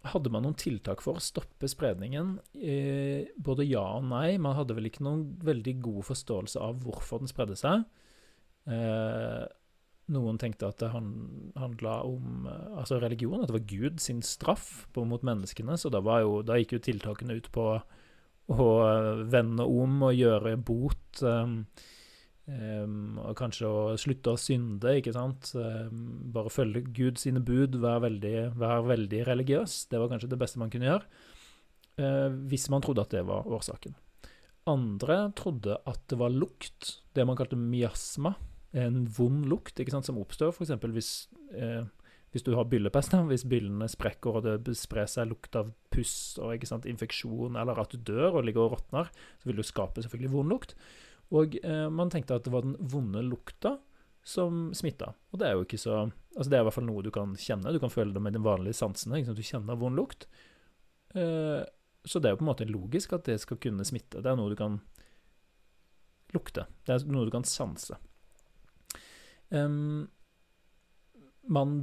Hadde 0.01 0.31
man 0.33 0.47
noen 0.47 0.57
tiltak 0.57 1.03
for 1.05 1.19
å 1.19 1.23
stoppe 1.23 1.69
spredningen? 1.69 2.39
Eh, 2.57 3.29
både 3.37 3.67
ja 3.69 3.83
og 3.99 4.07
nei. 4.09 4.39
Man 4.41 4.57
hadde 4.57 4.77
vel 4.79 4.89
ikke 4.89 5.05
noen 5.05 5.27
veldig 5.45 5.75
god 5.85 6.07
forståelse 6.09 6.61
av 6.65 6.79
hvorfor 6.87 7.21
den 7.21 7.29
spredde 7.29 7.59
seg. 7.61 7.85
Eh, 8.65 9.45
noen 10.11 10.41
tenkte 10.41 10.71
at 10.71 10.81
det 10.81 10.89
handla 10.95 11.99
om 12.09 12.49
eh, 12.49 12.79
altså 12.81 12.97
religion, 13.03 13.43
at 13.43 13.53
det 13.53 13.59
var 13.59 13.69
Gud 13.69 14.01
sin 14.01 14.25
straff 14.25 14.89
mot 14.97 15.21
menneskene. 15.27 15.77
Så 15.77 15.93
da, 15.93 16.01
jo, 16.25 16.41
da, 16.49 16.57
gikk 16.57 16.79
jo 16.79 16.85
tiltakene 16.89 17.37
ut 17.37 17.53
på 17.53 17.69
å 18.51 18.71
vende 19.31 19.69
om 19.69 20.01
og 20.09 20.17
gjøre 20.17 20.57
bot. 20.57 21.21
Um, 22.51 23.19
og 23.23 23.37
kanskje 23.39 23.69
å 23.69 23.97
slutte 24.01 24.33
å 24.35 24.41
synde, 24.41 24.97
ikke 24.99 25.15
sant. 25.15 25.53
Um, 25.55 26.31
bare 26.35 26.51
følge 26.51 26.83
Gud 26.97 27.21
sine 27.23 27.43
bud, 27.47 27.77
være 27.79 28.05
veldig, 28.09 28.35
være 28.59 28.87
veldig, 28.89 29.21
religiøs. 29.29 29.85
Det 29.93 30.01
var 30.01 30.11
kanskje 30.11 30.33
det 30.33 30.41
beste 30.41 30.63
man 30.63 30.73
kunne 30.73 30.89
gjøre, 30.89 31.21
uh, 32.03 32.29
hvis 32.51 32.67
man 32.73 32.83
trodde 32.83 33.05
at 33.07 33.15
det 33.15 33.23
var 33.29 33.47
årsaken. 33.47 33.95
Andre 34.71 35.23
trodde 35.39 35.79
at 35.89 36.03
det 36.11 36.19
var 36.21 36.35
lukt, 36.35 36.97
det 37.15 37.27
man 37.29 37.39
kalte 37.39 37.59
miasma, 37.59 38.35
en 38.77 39.03
vond 39.11 39.47
lukt 39.51 39.81
ikke 39.83 39.95
sant, 39.95 40.07
som 40.07 40.19
oppstår 40.21 40.53
f.eks. 40.55 40.77
hvis 40.95 41.15
uh, 41.59 41.87
hvis 42.31 42.45
du 42.47 42.53
har 42.55 42.69
byllepest, 42.71 43.17
hvis 43.27 43.47
byllene 43.51 43.89
sprekker 43.91 44.37
og 44.39 44.45
det 44.63 44.75
sprer 44.79 45.09
seg 45.11 45.33
lukt 45.33 45.57
av 45.59 45.73
puss 45.91 46.39
og 46.39 46.63
sant, 46.69 46.87
infeksjon, 46.87 47.59
eller 47.59 47.81
at 47.83 47.91
du 47.91 47.99
dør 48.13 48.39
og 48.39 48.45
ligger 48.47 48.69
og 48.69 48.77
råtner, 48.77 49.11
så 49.41 49.51
vil 49.51 49.59
du 49.59 49.67
skape 49.67 50.05
selvfølgelig 50.05 50.31
vond 50.37 50.55
lukt. 50.55 50.77
Og 51.37 51.57
eh, 51.63 51.87
man 51.93 52.11
tenkte 52.11 52.39
at 52.39 52.47
det 52.47 52.53
var 52.55 52.67
den 52.67 52.77
vonde 52.91 53.23
lukta 53.27 53.77
som 54.27 54.71
smitta. 54.77 55.13
Og 55.31 55.41
det 55.41 55.49
er 55.49 55.59
jo 55.59 55.67
ikke 55.69 55.81
så 55.81 56.09
Altså, 56.31 56.47
det 56.47 56.57
er 56.57 56.61
i 56.63 56.67
hvert 56.69 56.77
fall 56.77 56.87
noe 56.87 57.03
du 57.03 57.09
kan 57.11 57.33
kjenne. 57.35 57.73
Du 57.75 57.81
kan 57.83 57.91
føle 57.91 58.15
det 58.15 58.21
med 58.23 58.37
de 58.37 58.41
vanlige 58.41 58.79
sansene. 58.79 59.19
Ikke? 59.19 59.33
Du 59.35 59.43
kjenner 59.43 59.75
vond 59.75 59.99
lukt. 59.99 60.29
Eh, 61.19 61.65
så 62.07 62.21
det 62.23 62.29
er 62.29 62.37
jo 62.37 62.39
på 62.39 62.45
en 62.45 62.51
måte 62.53 62.67
logisk 62.69 63.17
at 63.17 63.27
det 63.27 63.41
skal 63.43 63.59
kunne 63.59 63.83
smitte. 63.85 64.23
Det 64.23 64.31
er 64.31 64.39
noe 64.39 64.53
du 64.53 64.55
kan 64.55 64.77
lukte. 66.31 66.69
Det 66.87 66.95
er 66.95 67.09
noe 67.11 67.27
du 67.27 67.33
kan 67.35 67.47
sanse. 67.49 67.99
Um, 69.51 70.07
man 71.51 71.75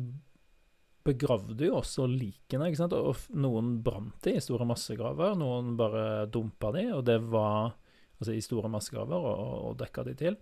begravde 1.07 1.67
jo 1.67 1.77
også 1.79 2.07
likene, 2.07 2.69
ikke 2.69 2.81
sant. 2.81 2.95
Og 2.95 3.27
noen 3.35 3.77
brant 3.83 4.15
de 4.25 4.37
i 4.37 4.43
store 4.43 4.67
massegraver, 4.67 5.35
noen 5.39 5.75
bare 5.79 6.25
dumpa 6.31 6.71
de, 6.75 6.87
og 6.95 7.03
det 7.07 7.19
var 7.27 7.75
altså 8.17 8.33
i 8.33 8.43
store 8.43 8.71
massegraver, 8.71 9.27
og, 9.29 9.53
og 9.69 9.77
dekke 9.81 10.05
de 10.07 10.15
til. 10.17 10.39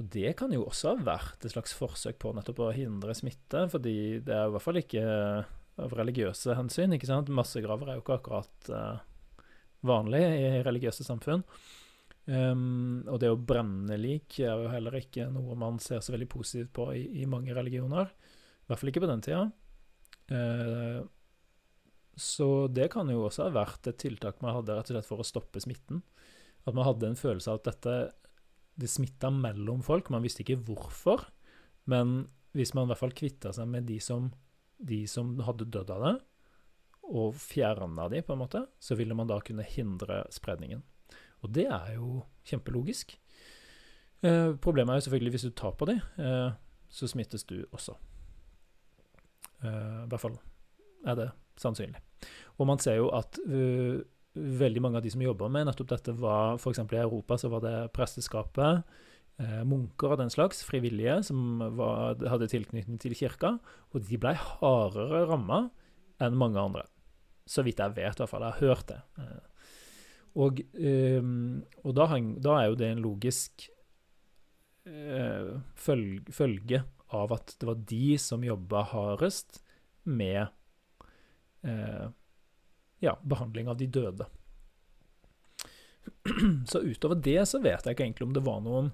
Og 0.00 0.08
det 0.14 0.32
kan 0.38 0.52
jo 0.54 0.64
også 0.64 0.94
ha 0.94 1.06
vært 1.10 1.44
et 1.44 1.52
slags 1.52 1.74
forsøk 1.76 2.20
på 2.22 2.32
nettopp 2.36 2.62
å 2.64 2.72
hindre 2.72 3.14
smitte, 3.16 3.66
fordi 3.72 4.22
det 4.24 4.36
er 4.36 4.48
i 4.48 4.54
hvert 4.54 4.64
fall 4.64 4.80
ikke 4.80 5.04
av 5.80 5.94
religiøse 5.96 6.56
hensyn, 6.56 6.96
ikke 6.96 7.08
sant. 7.08 7.30
Massegraver 7.32 7.90
er 7.90 7.98
jo 7.98 8.04
ikke 8.04 8.16
akkurat 8.18 8.72
uh, 8.72 9.44
vanlig 9.86 10.22
i 10.24 10.48
religiøse 10.66 11.06
samfunn. 11.06 11.44
Um, 12.30 13.00
og 13.10 13.18
det 13.22 13.30
å 13.32 13.38
brenne 13.38 13.96
lik 13.98 14.38
er 14.44 14.52
jo 14.60 14.70
heller 14.70 14.98
ikke 15.00 15.26
noe 15.32 15.56
man 15.58 15.80
ser 15.82 16.02
så 16.04 16.12
veldig 16.14 16.28
positivt 16.30 16.72
på 16.76 16.90
i, 16.94 17.06
i 17.22 17.28
mange 17.28 17.54
religioner. 17.56 18.12
I 18.12 18.70
hvert 18.70 18.82
fall 18.82 18.92
ikke 18.92 19.02
på 19.04 19.10
den 19.10 19.24
tida. 19.24 19.46
Uh, 20.30 21.00
så 22.20 22.68
det 22.68 22.90
kan 22.92 23.08
jo 23.10 23.24
også 23.26 23.48
ha 23.48 23.54
vært 23.54 23.88
et 23.88 24.00
tiltak 24.00 24.42
man 24.44 24.58
hadde 24.58 24.76
rett 24.76 24.90
og 24.90 24.96
slett 24.96 25.08
for 25.08 25.22
å 25.22 25.26
stoppe 25.26 25.62
smitten. 25.62 26.02
At 26.70 26.78
man 26.78 26.86
hadde 26.86 27.10
en 27.10 27.18
følelse 27.18 27.50
av 27.52 27.60
at 27.60 27.70
dette 27.72 27.94
det 28.80 28.88
smitta 28.88 29.30
mellom 29.34 29.82
folk. 29.84 30.08
Man 30.12 30.24
visste 30.24 30.44
ikke 30.44 30.60
hvorfor, 30.64 31.26
men 31.90 32.30
hvis 32.56 32.72
man 32.74 32.86
i 32.86 32.92
hvert 32.92 33.02
fall 33.02 33.16
kvitta 33.16 33.52
seg 33.54 33.68
med 33.70 33.86
de 33.90 33.98
som, 34.02 34.30
de 34.78 35.02
som 35.10 35.34
hadde 35.44 35.68
dødd 35.68 35.92
av 35.94 36.04
det, 36.06 36.14
og 37.10 37.34
fjerna 37.34 38.06
de, 38.12 38.22
på 38.22 38.34
en 38.34 38.42
måte, 38.44 38.62
så 38.78 38.96
ville 38.98 39.16
man 39.18 39.28
da 39.28 39.40
kunne 39.44 39.66
hindre 39.66 40.22
spredningen. 40.32 40.82
Og 41.42 41.52
det 41.56 41.66
er 41.66 41.96
jo 41.96 42.22
kjempelogisk. 42.46 43.16
Eh, 44.22 44.52
problemet 44.62 44.94
er 44.94 45.00
jo 45.00 45.06
selvfølgelig 45.08 45.34
hvis 45.34 45.46
du 45.48 45.54
tar 45.56 45.74
på 45.80 45.88
de, 45.90 45.96
eh, 46.22 46.52
så 46.90 47.08
smittes 47.10 47.46
du 47.48 47.64
også. 47.72 47.96
Eh, 49.64 50.04
I 50.04 50.08
hvert 50.10 50.22
fall 50.22 50.38
er 51.08 51.18
det 51.18 51.30
sannsynlig. 51.60 52.00
Og 52.60 52.68
man 52.68 52.80
ser 52.82 52.98
jo 53.00 53.08
at 53.16 53.38
uh, 53.48 54.00
veldig 54.34 54.82
mange 54.82 55.00
av 55.00 55.04
de 55.04 55.10
som 55.12 55.22
jobba 55.22 55.48
med 55.50 55.66
nettopp 55.68 55.90
dette, 55.90 56.14
var 56.18 56.58
f.eks. 56.60 56.82
i 56.84 57.00
Europa 57.00 57.38
så 57.40 57.50
var 57.52 57.64
det 57.64 57.74
presteskapet, 57.96 58.84
eh, 59.42 59.60
munker 59.66 60.14
og 60.14 60.20
den 60.22 60.32
slags, 60.32 60.62
frivillige, 60.66 61.20
som 61.26 61.62
var, 61.78 62.20
hadde 62.30 62.50
tilknytning 62.50 63.00
til 63.02 63.16
kirka, 63.18 63.56
og 63.90 64.06
de 64.06 64.20
ble 64.20 64.34
hardere 64.38 65.24
ramma 65.30 65.64
enn 66.22 66.38
mange 66.38 66.62
andre. 66.62 66.86
Så 67.50 67.64
vidt 67.66 67.82
jeg 67.82 67.96
vet, 67.96 68.14
i 68.14 68.22
hvert 68.22 68.30
fall. 68.30 68.46
Jeg 68.46 68.58
har 68.58 68.68
hørt 68.68 68.92
det. 68.92 69.00
Eh, 69.18 69.50
og, 70.38 70.62
eh, 70.78 71.30
og 71.82 71.96
da, 71.98 72.06
hang, 72.12 72.32
da, 72.42 72.60
er 72.60 72.70
jo 72.70 72.78
det 72.78 72.92
en 72.92 73.02
logisk 73.02 73.66
eh, 74.86 75.56
følge, 75.74 76.34
følge 76.34 76.84
av 77.10 77.34
at 77.34 77.56
det 77.58 77.66
var 77.66 77.82
de 77.90 78.14
som 78.22 78.46
jobba 78.46 78.84
hardest 78.92 79.58
med 80.06 80.44
eh, 81.66 82.06
ja, 83.04 83.16
behandling 83.22 83.70
av 83.70 83.78
de 83.80 83.88
døde. 83.90 84.28
Så 86.70 86.82
utover 86.84 87.18
det 87.20 87.42
så 87.48 87.60
vet 87.62 87.84
jeg 87.84 87.96
ikke 87.96 88.06
egentlig 88.06 88.28
om 88.28 88.36
det 88.36 88.44
var 88.46 88.60
noen 88.64 88.92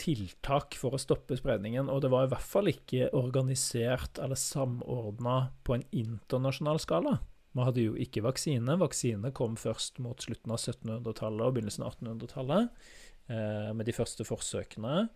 tiltak 0.00 0.76
for 0.80 0.94
å 0.96 1.00
stoppe 1.00 1.36
spredningen, 1.36 1.90
og 1.92 2.00
det 2.04 2.10
var 2.12 2.24
i 2.24 2.30
hvert 2.32 2.46
fall 2.46 2.70
ikke 2.70 3.10
organisert 3.16 4.20
eller 4.22 4.38
samordna 4.38 5.50
på 5.66 5.76
en 5.76 5.84
internasjonal 5.90 6.80
skala. 6.80 7.18
Man 7.56 7.66
hadde 7.66 7.82
jo 7.82 7.96
ikke 7.98 8.22
vaksine. 8.24 8.78
Vaksine 8.78 9.32
kom 9.36 9.56
først 9.58 9.98
mot 10.02 10.22
slutten 10.22 10.54
av 10.54 10.60
1700-tallet 10.60 11.44
og 11.44 11.56
begynnelsen 11.56 11.84
av 11.84 11.96
1800-tallet, 11.96 12.70
eh, 13.28 13.70
med 13.74 13.88
de 13.90 13.96
første 13.96 14.26
forsøkene. 14.28 15.08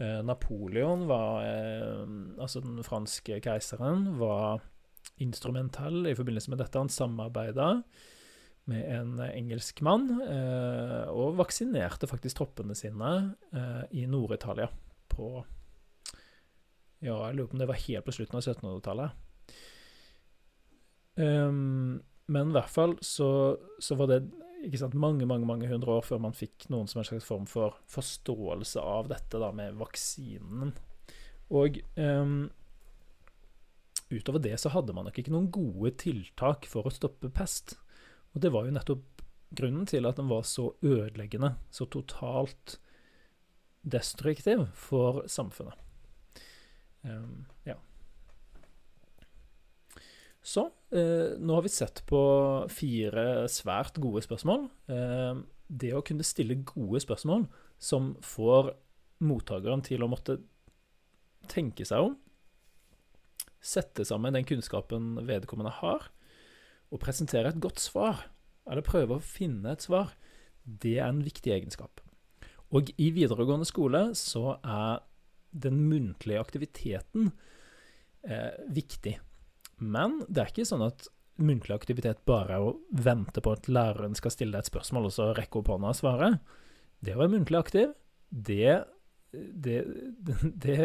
Eh, 0.00 0.20
Napoleon 0.24 1.04
var 1.10 1.44
eh, 1.44 2.04
Altså 2.40 2.62
den 2.64 2.80
franske 2.86 3.36
keiseren 3.44 4.14
var 4.20 4.64
instrumentell 5.20 6.06
i 6.08 6.16
forbindelse 6.16 6.52
med 6.52 6.60
dette. 6.62 6.80
Han 6.80 6.92
samarbeida 6.92 7.70
med 8.70 8.84
en 8.94 9.16
engelsk 9.24 9.80
mann, 9.84 10.06
eh, 10.22 11.08
og 11.10 11.38
vaksinerte 11.40 12.08
faktisk 12.10 12.40
troppene 12.40 12.76
sine 12.78 13.12
eh, 13.56 13.82
i 14.02 14.06
Nord-Italia 14.10 14.68
på 15.10 15.32
Ja, 17.00 17.16
jeg 17.16 17.36
lurer 17.38 17.48
på 17.48 17.56
om 17.56 17.62
det 17.62 17.70
var 17.70 17.80
helt 17.80 18.04
på 18.04 18.12
slutten 18.12 18.36
av 18.36 18.44
1700-tallet. 18.44 19.26
Um, 21.16 21.24
ehm, 21.24 21.94
men 22.30 22.50
i 22.52 22.54
hvert 22.54 22.70
fall 22.70 22.92
så, 23.02 23.56
så, 23.80 23.96
var 23.96 24.10
det 24.10 24.20
sant, 24.78 24.94
mange 24.94 25.26
mange, 25.26 25.48
mange 25.48 25.68
hundre 25.68 25.96
år 25.96 26.04
før 26.06 26.20
man 26.22 26.36
fikk 26.36 26.68
noen 26.70 26.86
som 26.88 27.00
en 27.00 27.08
slags 27.08 27.26
form 27.26 27.48
for 27.48 27.80
forståelse 27.90 28.84
av 28.84 29.08
dette 29.10 29.40
da, 29.40 29.48
med 29.56 29.80
vaksinen. 29.80 30.74
Og 31.56 31.80
um, 31.96 32.50
utover 34.10 34.42
det 34.42 34.56
så 34.60 34.72
hadde 34.74 34.94
man 34.96 35.06
nok 35.08 35.18
ikke 35.20 35.32
noen 35.34 35.50
gode 35.54 35.94
tiltak 36.02 36.66
for 36.70 36.86
å 36.86 36.94
stoppe 36.94 37.30
pest. 37.32 37.76
Og 38.34 38.42
det 38.44 38.52
var 38.54 38.66
jo 38.66 38.74
nettopp 38.74 39.24
grunnen 39.56 39.86
til 39.90 40.06
at 40.06 40.18
den 40.20 40.30
var 40.30 40.46
så 40.46 40.70
ødeleggende, 40.86 41.54
så 41.74 41.86
totalt 41.90 42.78
destruktiv 43.82 44.66
for 44.76 45.24
samfunnet. 45.30 45.78
Um, 47.02 47.46
ja. 47.64 47.78
Så 50.40 50.66
eh, 50.92 51.36
nå 51.40 51.56
har 51.56 51.64
vi 51.64 51.72
sett 51.72 52.02
på 52.08 52.20
fire 52.72 53.46
svært 53.52 53.98
gode 54.00 54.22
spørsmål. 54.24 54.68
Eh, 54.92 55.42
det 55.68 55.92
å 55.94 56.04
kunne 56.04 56.26
stille 56.26 56.62
gode 56.66 57.02
spørsmål 57.04 57.44
som 57.80 58.14
får 58.24 58.72
mottakeren 59.24 59.84
til 59.84 60.04
å 60.04 60.08
måtte 60.10 60.38
tenke 61.50 61.84
seg 61.88 62.08
om, 62.08 62.16
sette 63.60 64.06
sammen 64.08 64.36
den 64.36 64.46
kunnskapen 64.48 65.18
vedkommende 65.28 65.72
har, 65.80 66.08
og 66.90 67.02
presentere 67.02 67.52
et 67.52 67.60
godt 67.62 67.80
svar, 67.82 68.26
eller 68.70 68.86
prøve 68.86 69.18
å 69.18 69.24
finne 69.24 69.74
et 69.74 69.84
svar, 69.84 70.14
det 70.64 70.98
er 70.98 71.08
en 71.08 71.22
viktig 71.24 71.52
egenskap. 71.54 72.02
Og 72.74 72.90
i 73.02 73.10
videregående 73.14 73.66
skole 73.66 74.10
så 74.18 74.56
er 74.60 75.00
den 75.50 75.80
muntlige 75.90 76.42
aktiviteten 76.42 77.32
eh, 78.22 78.54
viktig. 78.70 79.16
Men 79.82 80.20
det 80.28 80.42
er 80.42 80.52
ikke 80.52 80.68
sånn 80.68 80.84
at 80.86 81.08
muntlig 81.40 81.74
aktivitet 81.74 82.22
bare 82.28 82.58
er 82.58 82.66
å 82.68 82.76
vente 82.92 83.42
på 83.42 83.54
at 83.56 83.68
læreren 83.72 84.14
skal 84.18 84.34
stille 84.34 84.54
deg 84.54 84.66
et 84.66 84.70
spørsmål, 84.70 85.08
og 85.08 85.14
så 85.14 85.30
rekke 85.36 85.60
opp 85.60 85.72
hånda 85.72 85.92
og 85.94 85.98
svare. 85.98 86.30
Det 87.00 87.16
å 87.16 87.22
være 87.22 87.34
muntlig 87.34 87.58
aktiv, 87.58 87.94
det, 88.30 88.84
det, 89.32 89.78
det 90.66 90.78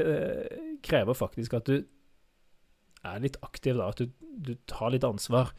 krever 0.85 1.17
faktisk 1.17 1.59
at 1.59 1.69
du 1.69 1.83
er 3.05 3.23
litt 3.23 3.39
aktiv, 3.45 3.77
da, 3.77 3.89
at 3.91 4.01
du, 4.01 4.11
du 4.45 4.53
tar 4.69 4.93
litt 4.93 5.07
ansvar. 5.07 5.53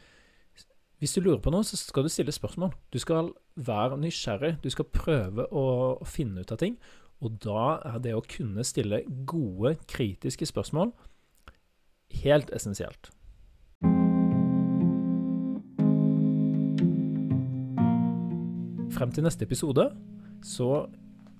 Hvis 1.01 1.13
du 1.13 1.21
lurer 1.21 1.41
på 1.43 1.53
noe, 1.53 1.65
så 1.65 1.77
skal 1.77 2.07
du 2.07 2.11
stille 2.11 2.33
spørsmål. 2.33 2.71
Du 2.93 2.97
skal 3.01 3.31
være 3.55 3.99
nysgjerrig. 4.01 4.55
Du 4.63 4.69
skal 4.73 4.89
prøve 4.89 5.45
å, 5.53 5.65
finne 6.09 6.41
ut 6.41 6.53
av 6.53 6.61
ting. 6.61 6.77
Og 7.21 7.37
da 7.41 7.77
er 7.85 8.01
det 8.01 8.15
å 8.17 8.25
kunne 8.25 8.65
stille 8.65 9.03
gode, 9.29 9.75
kritiske 9.89 10.49
spørsmål 10.49 10.93
helt 12.23 12.49
essensielt. 12.55 13.11
Frem 18.97 19.11
til 19.13 19.25
neste 19.25 19.45
episode 19.45 19.89
så 20.45 20.87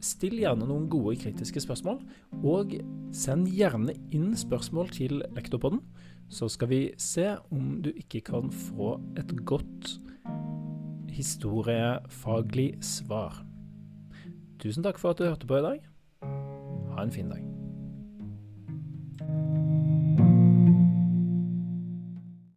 Still 0.03 0.37
gjerne 0.37 0.67
noen 0.69 0.85
gode 0.91 1.15
kritiske 1.21 1.63
spørsmål, 1.63 2.01
og 2.45 2.75
send 3.15 3.49
gjerne 3.49 3.95
inn 4.13 4.35
spørsmål 4.37 4.91
til 4.93 5.23
Lektorpodden, 5.35 5.81
så 6.29 6.49
skal 6.51 6.69
vi 6.69 6.81
se 6.99 7.31
om 7.53 7.77
du 7.81 7.91
ikke 7.95 8.21
kan 8.29 8.51
få 8.51 8.97
et 9.17 9.31
godt 9.47 9.97
historiefaglig 11.17 12.75
svar. 12.83 13.41
Tusen 14.61 14.85
takk 14.85 14.99
for 15.01 15.13
at 15.13 15.21
du 15.21 15.29
hørte 15.29 15.49
på 15.49 15.57
i 15.57 15.65
dag. 15.65 15.85
Ha 16.93 17.03
en 17.03 17.13
fin 17.13 17.29
dag. 17.31 17.56